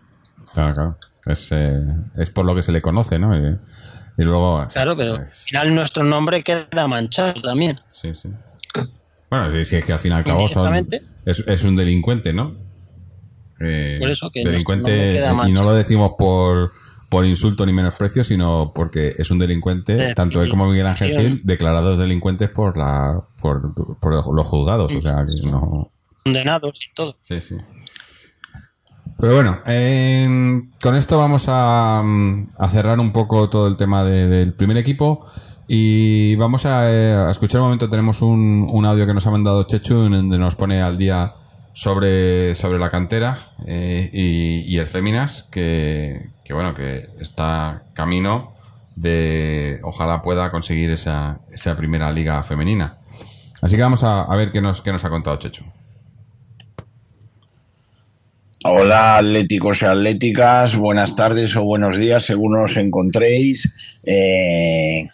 [0.53, 0.97] Claro, claro.
[1.27, 1.79] Es, eh,
[2.17, 3.37] es por lo que se le conoce, ¿no?
[3.37, 3.59] Y,
[4.17, 4.67] y luego.
[4.73, 7.79] Claro, pero al pues, final nuestro nombre queda manchado también.
[7.91, 8.29] Sí, sí.
[9.29, 10.89] Bueno, sí, sí, es que al fin y al cabo son,
[11.25, 12.70] es, es un delincuente, ¿no?
[13.63, 16.71] Eh, Por eso que delincuente, queda y no lo decimos por,
[17.09, 21.11] por insulto ni menosprecio, sino porque es un delincuente, De tanto él como Miguel Ángel.
[21.17, 25.91] Gil, declarados delincuentes por la por, por los juzgados, o sea que no.
[26.23, 27.15] Condenados y todo.
[27.21, 27.55] Sí, sí.
[29.19, 34.27] Pero bueno, eh, con esto vamos a, a cerrar un poco todo el tema de-
[34.27, 35.25] del primer equipo
[35.67, 37.87] y vamos a, eh, a escuchar un momento.
[37.89, 41.33] Tenemos un, un audio que nos ha mandado Chechu en donde nos pone al día
[41.81, 48.53] sobre, sobre la cantera eh, y, el Féminas, que, que bueno, que está camino
[48.95, 52.99] de ojalá pueda conseguir esa, esa primera liga femenina.
[53.63, 55.65] Así que vamos a, a ver qué nos, qué nos ha contado Checho.
[58.63, 63.71] Hola atléticos y atléticas, buenas tardes o buenos días según os encontréis.
[64.03, 65.07] Eh,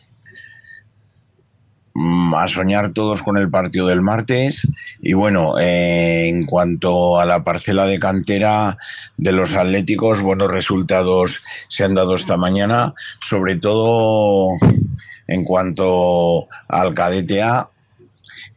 [2.36, 4.68] a soñar todos con el partido del martes.
[5.02, 8.78] Y bueno, eh, en cuanto a la parcela de cantera
[9.18, 14.50] de los atléticos, buenos resultados se han dado esta mañana, sobre todo
[15.28, 17.70] en cuanto al cadete A,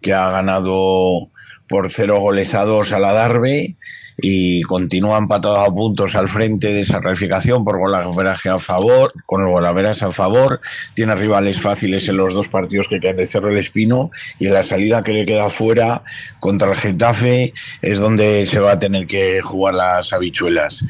[0.01, 1.29] que ha ganado
[1.69, 3.77] por cero goles a dos a la Darbe
[4.21, 9.43] y continúa empatado a puntos al frente de esa clasificación por golaveraje a favor, con
[9.43, 10.61] el golaveraje a favor,
[10.95, 14.63] tiene rivales fáciles en los dos partidos que quedan de Cerro el Espino y la
[14.63, 16.03] salida que le queda fuera
[16.39, 17.53] contra el Getafe
[17.83, 20.85] es donde se va a tener que jugar las habichuelas.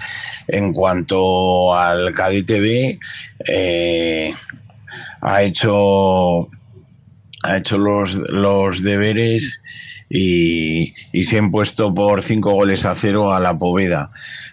[0.48, 2.98] En cuanto al B,
[3.46, 4.34] eh,
[5.20, 6.48] ha hecho
[7.42, 9.60] ha hecho los, los deberes
[10.10, 14.10] y, y, se ha impuesto por cinco goles a cero a la Poveda.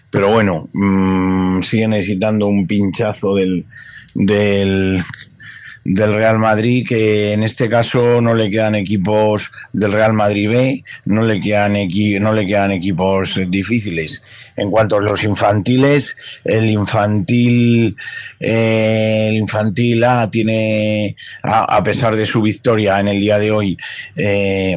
[0.08, 3.66] Pero bueno, mmm, sigue necesitando un pinchazo del,
[4.14, 5.02] del,
[5.84, 10.84] del Real Madrid, que en este caso no le quedan equipos del Real Madrid B,
[11.06, 14.22] no le quedan, equi no le quedan equipos difíciles.
[14.56, 17.96] En cuanto a los infantiles, el infantil,
[18.38, 23.50] eh, el infantil A tiene, a, a, pesar de su victoria en el día de
[23.50, 23.76] hoy,
[24.14, 24.76] eh,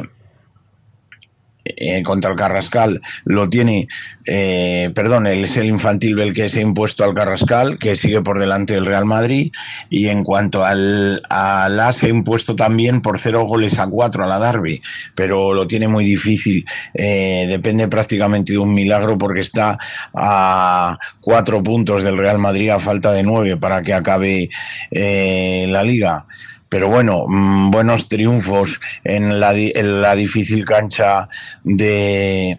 [1.64, 3.88] eh, contra el Carrascal lo tiene,
[4.26, 8.38] eh, perdón, es el infantil Bel que se ha impuesto al Carrascal, que sigue por
[8.38, 9.52] delante del Real Madrid,
[9.88, 14.24] y en cuanto al, al A se ha impuesto también por cero goles a cuatro
[14.24, 14.82] a la Derby,
[15.14, 19.78] pero lo tiene muy difícil, eh, depende prácticamente de un milagro porque está
[20.14, 24.50] a cuatro puntos del Real Madrid a falta de nueve para que acabe
[24.90, 26.26] eh, la liga
[26.72, 31.28] pero bueno, mmm, buenos triunfos en la, en la difícil cancha
[31.64, 32.58] de,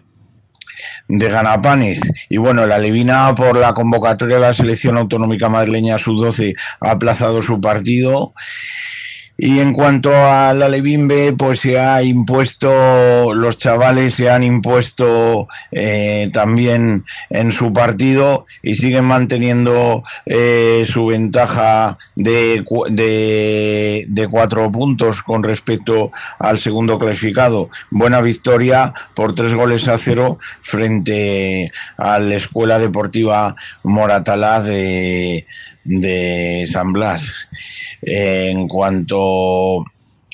[1.08, 2.00] de Ganapanes.
[2.28, 7.42] Y bueno, la Levina por la convocatoria de la selección autonómica madrileña sub-12 ha aplazado
[7.42, 8.34] su partido.
[9.36, 15.48] Y en cuanto a la Levimbe, pues se ha impuesto, los chavales se han impuesto
[15.72, 24.70] eh, también en su partido y siguen manteniendo eh, su ventaja de, de, de, cuatro
[24.70, 27.70] puntos con respecto al segundo clasificado.
[27.90, 35.44] Buena victoria por tres goles a cero frente a la Escuela Deportiva Moratalá de,
[35.84, 37.34] de San Blas.
[38.06, 39.84] En cuanto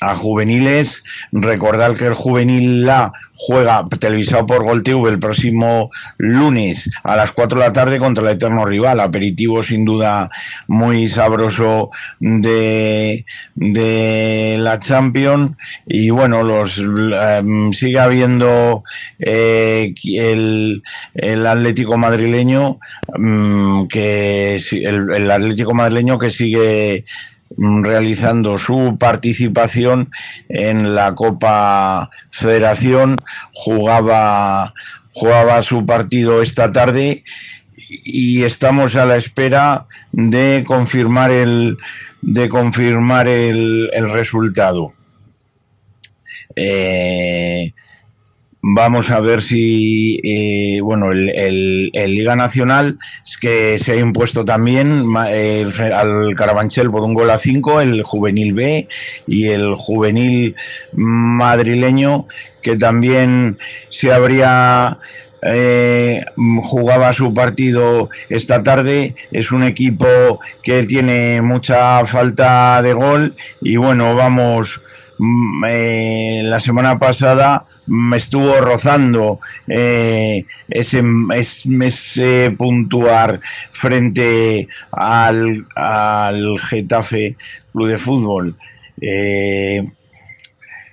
[0.01, 6.91] a juveniles, recordar que el juvenil La juega televisado por Gol TV el próximo lunes
[7.05, 9.01] a las 4 de la tarde contra el eterno rival.
[9.01, 10.31] Aperitivo sin duda
[10.67, 15.57] muy sabroso de, de la Champions.
[15.87, 17.43] Y bueno, los eh,
[17.73, 18.85] sigue habiendo
[19.19, 20.83] eh, el,
[21.15, 22.79] el, Atlético madrileño
[23.89, 27.05] que el Atlético madrileño que sigue
[27.57, 30.11] realizando su participación
[30.49, 33.17] en la Copa Federación,
[33.53, 34.73] jugaba,
[35.13, 37.23] jugaba su partido esta tarde
[37.77, 41.77] y estamos a la espera de confirmar el,
[42.23, 44.95] de confirmar el, el resultado.
[46.57, 47.73] Eh,
[48.63, 54.45] Vamos a ver si, eh, bueno, el, el, Liga Nacional es que se ha impuesto
[54.45, 58.87] también eh, al Carabanchel por un gol a 5, el Juvenil B
[59.27, 60.57] y el Juvenil
[60.93, 62.27] madrileño,
[62.61, 63.57] que también
[63.89, 64.99] se habría
[65.43, 66.23] eh,
[66.63, 69.15] jugaba su partido esta tarde.
[69.31, 70.07] Es un equipo
[70.63, 74.83] que tiene mucha falta de gol y bueno, vamos,
[75.67, 81.03] eh, la semana pasada me estuvo rozando eh, ese,
[81.35, 83.41] ese, puntuar
[83.73, 87.37] frente al, al Getafe
[87.73, 88.57] Club de Fútbol.
[89.01, 89.85] Eh,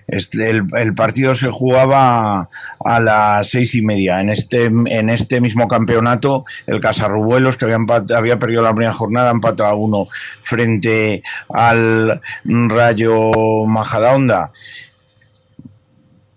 [0.07, 2.49] el, partido se jugaba
[2.83, 4.21] a las seis y media.
[4.21, 9.69] En este, en este mismo campeonato, el Casarrubuelos, que había, perdido la primera jornada, empatado
[9.69, 10.07] a uno
[10.39, 13.31] frente al Rayo
[13.65, 14.51] Majadahonda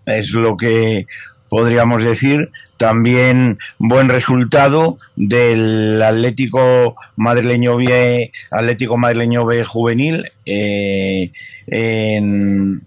[0.07, 1.07] es lo que
[1.49, 2.51] podríamos decir.
[2.77, 11.31] También buen resultado del Atlético Madrileño B, Atlético Madrileño B juvenil eh,
[11.67, 12.87] en,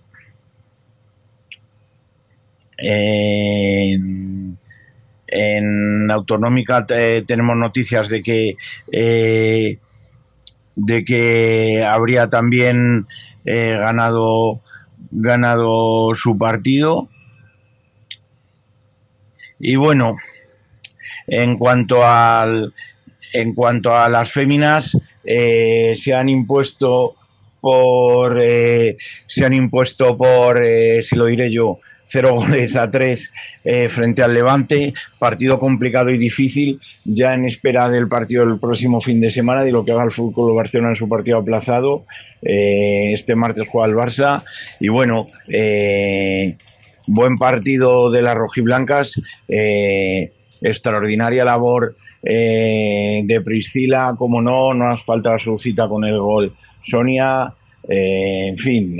[2.83, 4.59] en,
[6.11, 8.55] Autonómica eh, tenemos noticias de que
[8.91, 9.79] eh,
[10.75, 13.07] de que habría también
[13.45, 14.61] eh, ganado
[15.11, 17.09] ganado su partido.
[19.59, 20.17] Y bueno
[21.27, 22.73] en cuanto al
[23.31, 27.15] en cuanto a las féminas se han impuesto
[27.61, 30.61] por se han impuesto por
[31.01, 33.31] si lo diré yo cero goles a tres
[33.63, 34.93] eh, frente al Levante.
[35.19, 39.71] Partido complicado y difícil ya en espera del partido del próximo fin de semana de
[39.71, 42.05] lo que haga el Fútbol Barcelona en su partido aplazado.
[42.41, 44.43] Eh, este martes juega el Barça.
[44.79, 46.57] Y bueno eh,
[47.07, 49.13] buen partido de las rojiblancas.
[50.61, 56.55] Extraordinaria labor de Priscila, como no, no nos falta su cita con el gol.
[56.81, 57.53] Sonia,
[57.85, 58.97] en fin,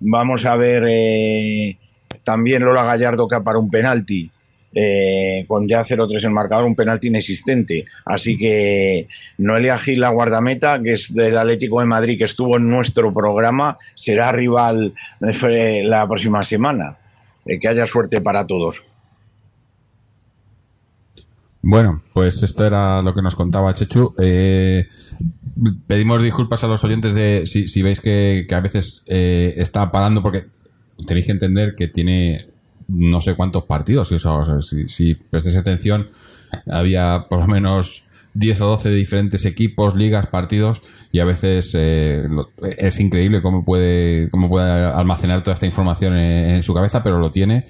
[0.00, 1.76] vamos a ver eh,
[2.22, 4.30] también Lola Gallardo que para un penalti.
[4.76, 7.84] eh, con ya 0-3 el marcador, un penalti inexistente.
[8.04, 9.06] Así que
[9.38, 13.78] Noelia Gil, la guardameta, que es del Atlético de Madrid, que estuvo en nuestro programa,
[13.94, 14.92] será rival
[15.32, 16.98] Fe- la próxima semana.
[17.46, 18.82] Eh, que haya suerte para todos.
[21.62, 24.12] Bueno, pues esto era lo que nos contaba Chechu.
[24.20, 24.86] Eh,
[25.86, 30.22] pedimos disculpas a los oyentes de si, si veis que, a veces eh, está parando
[30.22, 30.46] porque
[31.06, 32.46] tenéis que entender que tiene
[32.88, 34.12] no sé cuántos partidos.
[34.12, 36.08] o sea, si, si prestéis atención,
[36.70, 40.82] había por lo menos 10 o 12 diferentes equipos, ligas, partidos
[41.12, 42.26] y a veces eh,
[42.76, 47.30] es increíble cómo puede, cómo puede almacenar toda esta información en su cabeza, pero lo
[47.30, 47.64] tiene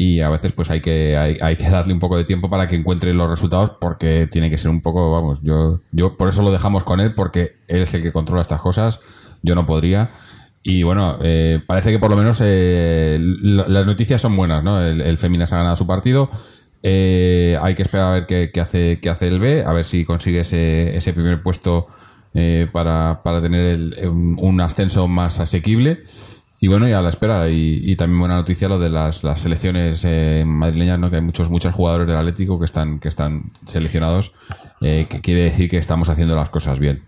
[0.00, 2.68] y a veces pues hay que, hay, hay que darle un poco de tiempo para
[2.68, 6.42] que encuentre los resultados porque tiene que ser un poco, vamos, yo, yo por eso
[6.44, 9.00] lo dejamos con él porque él es el que controla estas cosas,
[9.42, 10.10] yo no podría.
[10.62, 14.80] Y bueno, eh, parece que por lo menos eh, las noticias son buenas, ¿no?
[14.80, 16.30] El, el Féminas ha ganado su partido.
[16.84, 19.84] Eh, hay que esperar a ver qué, qué hace, qué hace el B, a ver
[19.84, 21.88] si consigue ese, ese primer puesto
[22.34, 26.04] eh, para, para tener el- un, un ascenso más asequible.
[26.60, 27.48] Y bueno, y a la espera.
[27.48, 31.10] Y, y también buena noticia lo de las, las selecciones eh, madrileñas, ¿no?
[31.10, 34.32] Que hay muchos, muchos jugadores del Atlético que están, que están seleccionados,
[34.80, 37.04] eh, que quiere decir que estamos haciendo las cosas bien.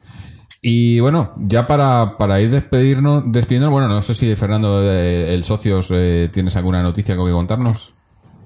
[0.63, 5.45] Y bueno, ya para, para ir despedirnos, despidiendo, bueno, no sé si Fernando, eh, el
[5.45, 7.95] socios, eh, tienes alguna noticia que contarnos.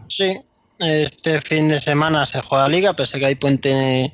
[0.06, 0.40] Sí,
[0.78, 4.12] este fin de semana se juega Liga, pese que hay puente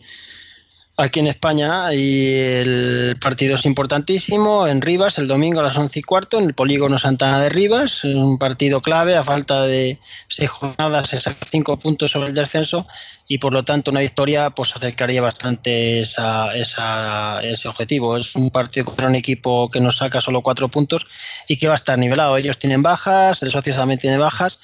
[1.00, 5.98] aquí en España y el partido es importantísimo en Rivas el domingo a las 11
[5.98, 9.98] y cuarto en el polígono Santana de Rivas, un partido clave a falta de
[10.28, 12.86] seis jornadas saca cinco puntos sobre el descenso
[13.28, 18.16] y por lo tanto una victoria pues acercaría bastante esa, esa- ese objetivo.
[18.16, 21.06] Es un partido contra un equipo que nos saca solo cuatro puntos
[21.48, 22.36] y que va a estar nivelado.
[22.36, 24.58] Ellos tienen bajas, el socio también tiene bajas.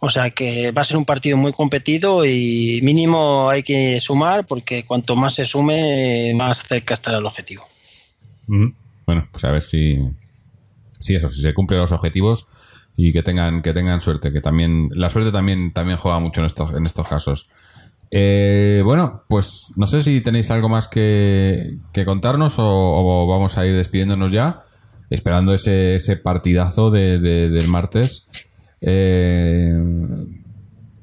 [0.00, 4.46] O sea que va a ser un partido muy competido y mínimo hay que sumar
[4.46, 7.66] porque cuanto más se sume, más cerca estará el objetivo.
[9.06, 9.98] Bueno, pues a ver si,
[11.00, 12.46] si eso, si se cumplen los objetivos
[12.96, 16.46] y que tengan, que tengan suerte, que también, la suerte también, también juega mucho en
[16.46, 17.48] estos, en estos casos.
[18.10, 23.58] Eh, bueno, pues no sé si tenéis algo más que, que contarnos o, o vamos
[23.58, 24.62] a ir despidiéndonos ya,
[25.10, 28.26] esperando ese, ese partidazo de- del martes.
[28.80, 29.74] Eh,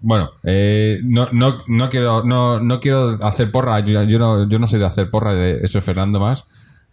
[0.02, 4.60] bueno, eh, no, no, no quiero, no, no quiero hacer porra, yo, yo no, yo
[4.60, 6.46] no soy de hacer porra, de- eso es Fernando más,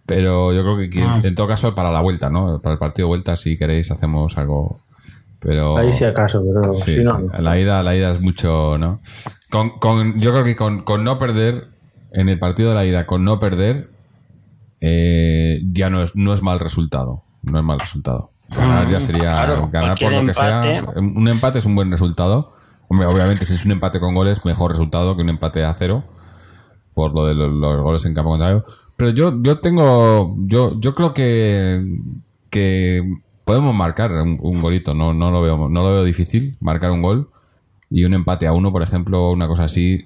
[0.06, 2.60] pero yo creo que, que en todo caso para la vuelta, ¿no?
[2.60, 4.80] Para el partido de vuelta, si queréis, hacemos algo.
[5.40, 7.18] Pero Ahí si acaso, pero Sí, si no.
[7.34, 7.42] sí.
[7.42, 9.00] La ida, la ida es mucho, ¿no?
[9.50, 11.66] Con, con, yo creo que con, con no perder,
[12.12, 13.90] en el partido de la ida, con no perder,
[14.80, 17.24] eh, ya no es, no es mal resultado.
[17.42, 18.30] No es mal resultado.
[18.56, 20.60] Ganar ya sería, Claro, ganar por lo que sea.
[20.96, 22.54] Un empate es un buen resultado.
[22.88, 26.04] Hombre, obviamente si es un empate con goles, mejor resultado que un empate a cero.
[26.94, 28.64] Por lo de los, los goles en campo contrario.
[28.96, 31.82] Pero yo, yo tengo, yo, yo creo que,
[32.50, 33.02] que
[33.44, 34.94] podemos marcar un, un golito.
[34.94, 37.28] No, no lo veo, no lo veo difícil, marcar un gol
[37.92, 39.98] y un empate a uno, por ejemplo, una cosa así,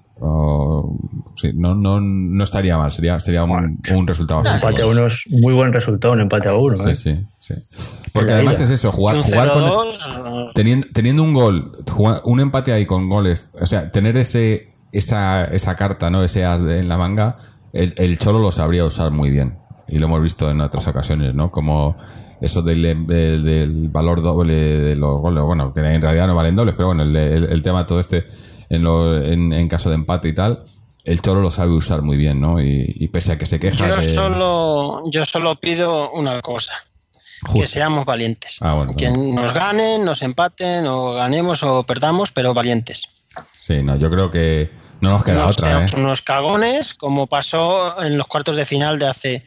[1.36, 5.06] sí, no, no, no estaría mal, sería, sería un, un resultado Un empate a uno
[5.06, 6.76] es muy buen resultado, un empate a uno.
[6.78, 6.94] Sí, ¿eh?
[6.96, 7.14] sí,
[7.54, 7.54] sí.
[8.12, 12.72] Porque además es eso, jugar, jugar con, 0-2, teniendo, teniendo un gol, jugar- un empate
[12.72, 16.24] ahí con goles, o sea, tener ese, esa, esa carta, ¿no?
[16.24, 17.38] Ese as de- en la manga,
[17.72, 19.58] el, el Cholo lo sabría usar muy bien.
[19.88, 21.50] Y lo hemos visto en otras ocasiones, ¿no?
[21.52, 21.96] Como
[22.40, 26.56] eso del, del, del valor doble de los goles, bueno, que en realidad no valen
[26.56, 28.26] dobles, pero bueno, el, el, el tema todo este,
[28.68, 30.64] en, lo, en, en caso de empate y tal,
[31.04, 32.60] el Cholo lo sabe usar muy bien, ¿no?
[32.60, 34.02] Y, y pese a que se queja Yo de...
[34.02, 36.72] solo, yo solo pido una cosa,
[37.52, 38.56] que seamos valientes.
[38.60, 43.04] Ah, bueno, que nos ganen, nos empaten, o ganemos o perdamos, pero valientes.
[43.60, 44.70] Sí, no, yo creo que
[45.00, 45.86] no nos queda Unos- otra, ¿eh?
[45.96, 49.44] Unos cagones, como pasó en los cuartos de final de hace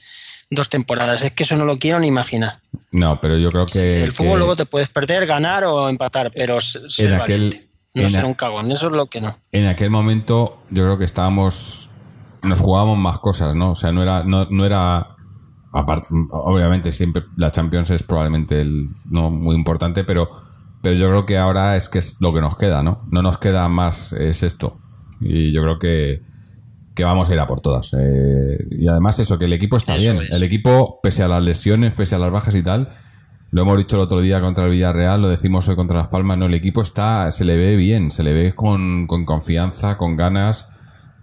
[0.51, 1.21] dos temporadas.
[1.21, 2.59] Es que eso no lo quiero ni imaginar.
[2.91, 4.03] No, pero yo creo que...
[4.03, 7.69] el fútbol que luego te puedes perder, ganar o empatar, pero ser en aquel- valiente.
[7.95, 9.35] No en ser a- un cagón, eso es lo que no.
[9.51, 11.89] en aquel momento yo creo que estábamos...
[12.43, 13.71] Nos jugábamos más cosas, ¿no?
[13.71, 14.23] O sea, no era...
[14.23, 15.07] No, no era
[15.72, 20.30] aparte, obviamente siempre la Champions es probablemente el, no muy importante, pero,
[20.82, 23.05] pero yo creo que ahora es que es lo que nos queda, ¿no?
[23.11, 24.78] No nos queda más, es esto.
[25.22, 26.22] Y yo creo que,
[26.95, 27.93] que vamos a ir a por todas.
[27.93, 30.24] Eh, y además eso, que el equipo está Eso bien.
[30.24, 30.32] es.
[30.32, 32.89] El equipo, pese a las lesiones, pese a las bajas y tal,
[33.51, 36.38] lo hemos dicho el otro día contra el Villarreal, lo decimos hoy contra Las Palmas,
[36.38, 40.15] no, el equipo está, se le ve bien, se le ve con, con confianza, con
[40.15, 40.70] ganas,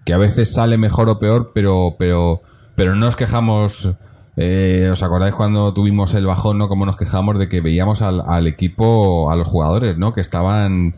[0.05, 2.41] que a veces sale mejor o peor, pero, pero,
[2.75, 3.91] pero no nos quejamos.
[4.37, 6.69] Eh, ¿Os acordáis cuando tuvimos el bajón, no?
[6.69, 10.13] Como nos quejamos de que veíamos al, al equipo, a los jugadores, ¿no?
[10.13, 10.95] Que estaban,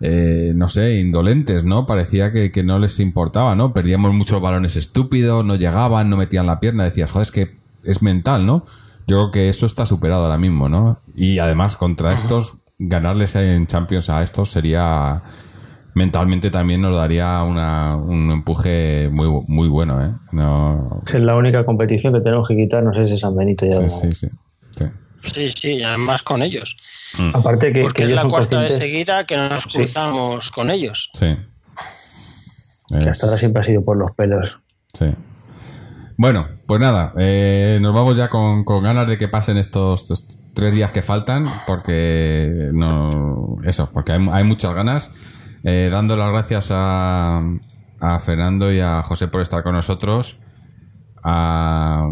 [0.00, 1.86] eh, no sé, indolentes, ¿no?
[1.86, 3.72] Parecía que, que no les importaba, ¿no?
[3.72, 8.02] Perdíamos muchos balones estúpidos, no llegaban, no metían la pierna, decías, joder, es que es
[8.02, 8.64] mental, ¿no?
[9.06, 10.98] Yo creo que eso está superado ahora mismo, ¿no?
[11.14, 15.22] Y además, contra estos, ganarles en Champions a estos sería
[15.94, 20.12] mentalmente también nos daría una, un empuje muy, muy bueno, ¿eh?
[20.32, 23.78] No, Es la única competición que tenemos que quitarnos es de San Benito ya.
[23.80, 24.84] de sí, sí, sí,
[25.22, 25.50] sí.
[25.56, 26.76] Sí, además con ellos.
[27.34, 29.78] Aparte que, Porque que es la cuarta vez conscientes seguida que nos Sí.
[29.78, 31.10] cruzamos con ellos.
[31.14, 31.36] Sí.
[32.88, 34.58] que hasta ahora siempre ha sido por los pelos.
[34.94, 35.06] Sí.
[36.16, 40.38] Bueno, pues nada, eh, nos vamos ya con, con ganas de que pasen estos, estos
[40.54, 45.12] tres días que faltan, porque no, eso, porque hay, hay muchas ganas.
[45.62, 47.42] Eh, dando las gracias a,
[48.00, 50.38] a Fernando y a José por estar con nosotros.
[51.22, 52.08] A,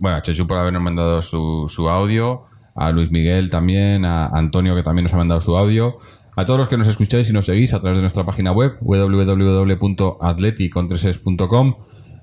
[0.00, 2.42] bueno, a Chechu por habernos mandado su, su audio,
[2.74, 5.96] a Luis Miguel también, a Antonio que también nos ha mandado su audio,
[6.34, 8.76] a todos los que nos escucháis y nos seguís a través de nuestra página web
[8.80, 11.74] www.atleticontreses.com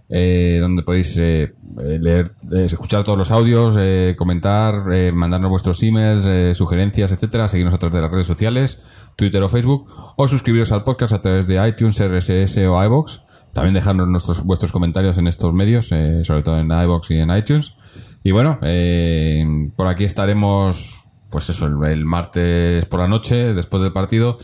[0.10, 4.84] eh, donde podéis eh, eh, leer, eh, escuchar todos los audios, eh, comentar,
[5.14, 8.84] mandarnos vuestros emails, sugerencias, etcétera, seguirnos a través de las redes sociales,
[9.16, 13.22] Twitter o Facebook, o suscribiros al podcast a través de iTunes, RSS o iBox.
[13.54, 17.30] También dejarnos nuestros, vuestros comentarios en estos medios, eh, sobre todo en iBox y en
[17.36, 17.76] iTunes.
[18.24, 19.46] Y bueno, eh,
[19.76, 24.38] por aquí estaremos, pues eso, el, el martes por la noche, después del partido.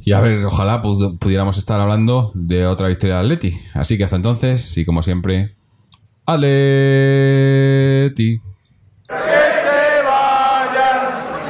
[0.00, 3.58] Y a ver, ojalá pud- pudiéramos estar hablando de otra victoria de Atleti.
[3.74, 5.54] Así que hasta entonces, y como siempre,
[6.26, 6.48] Atleti.
[9.08, 11.48] Que se vayan,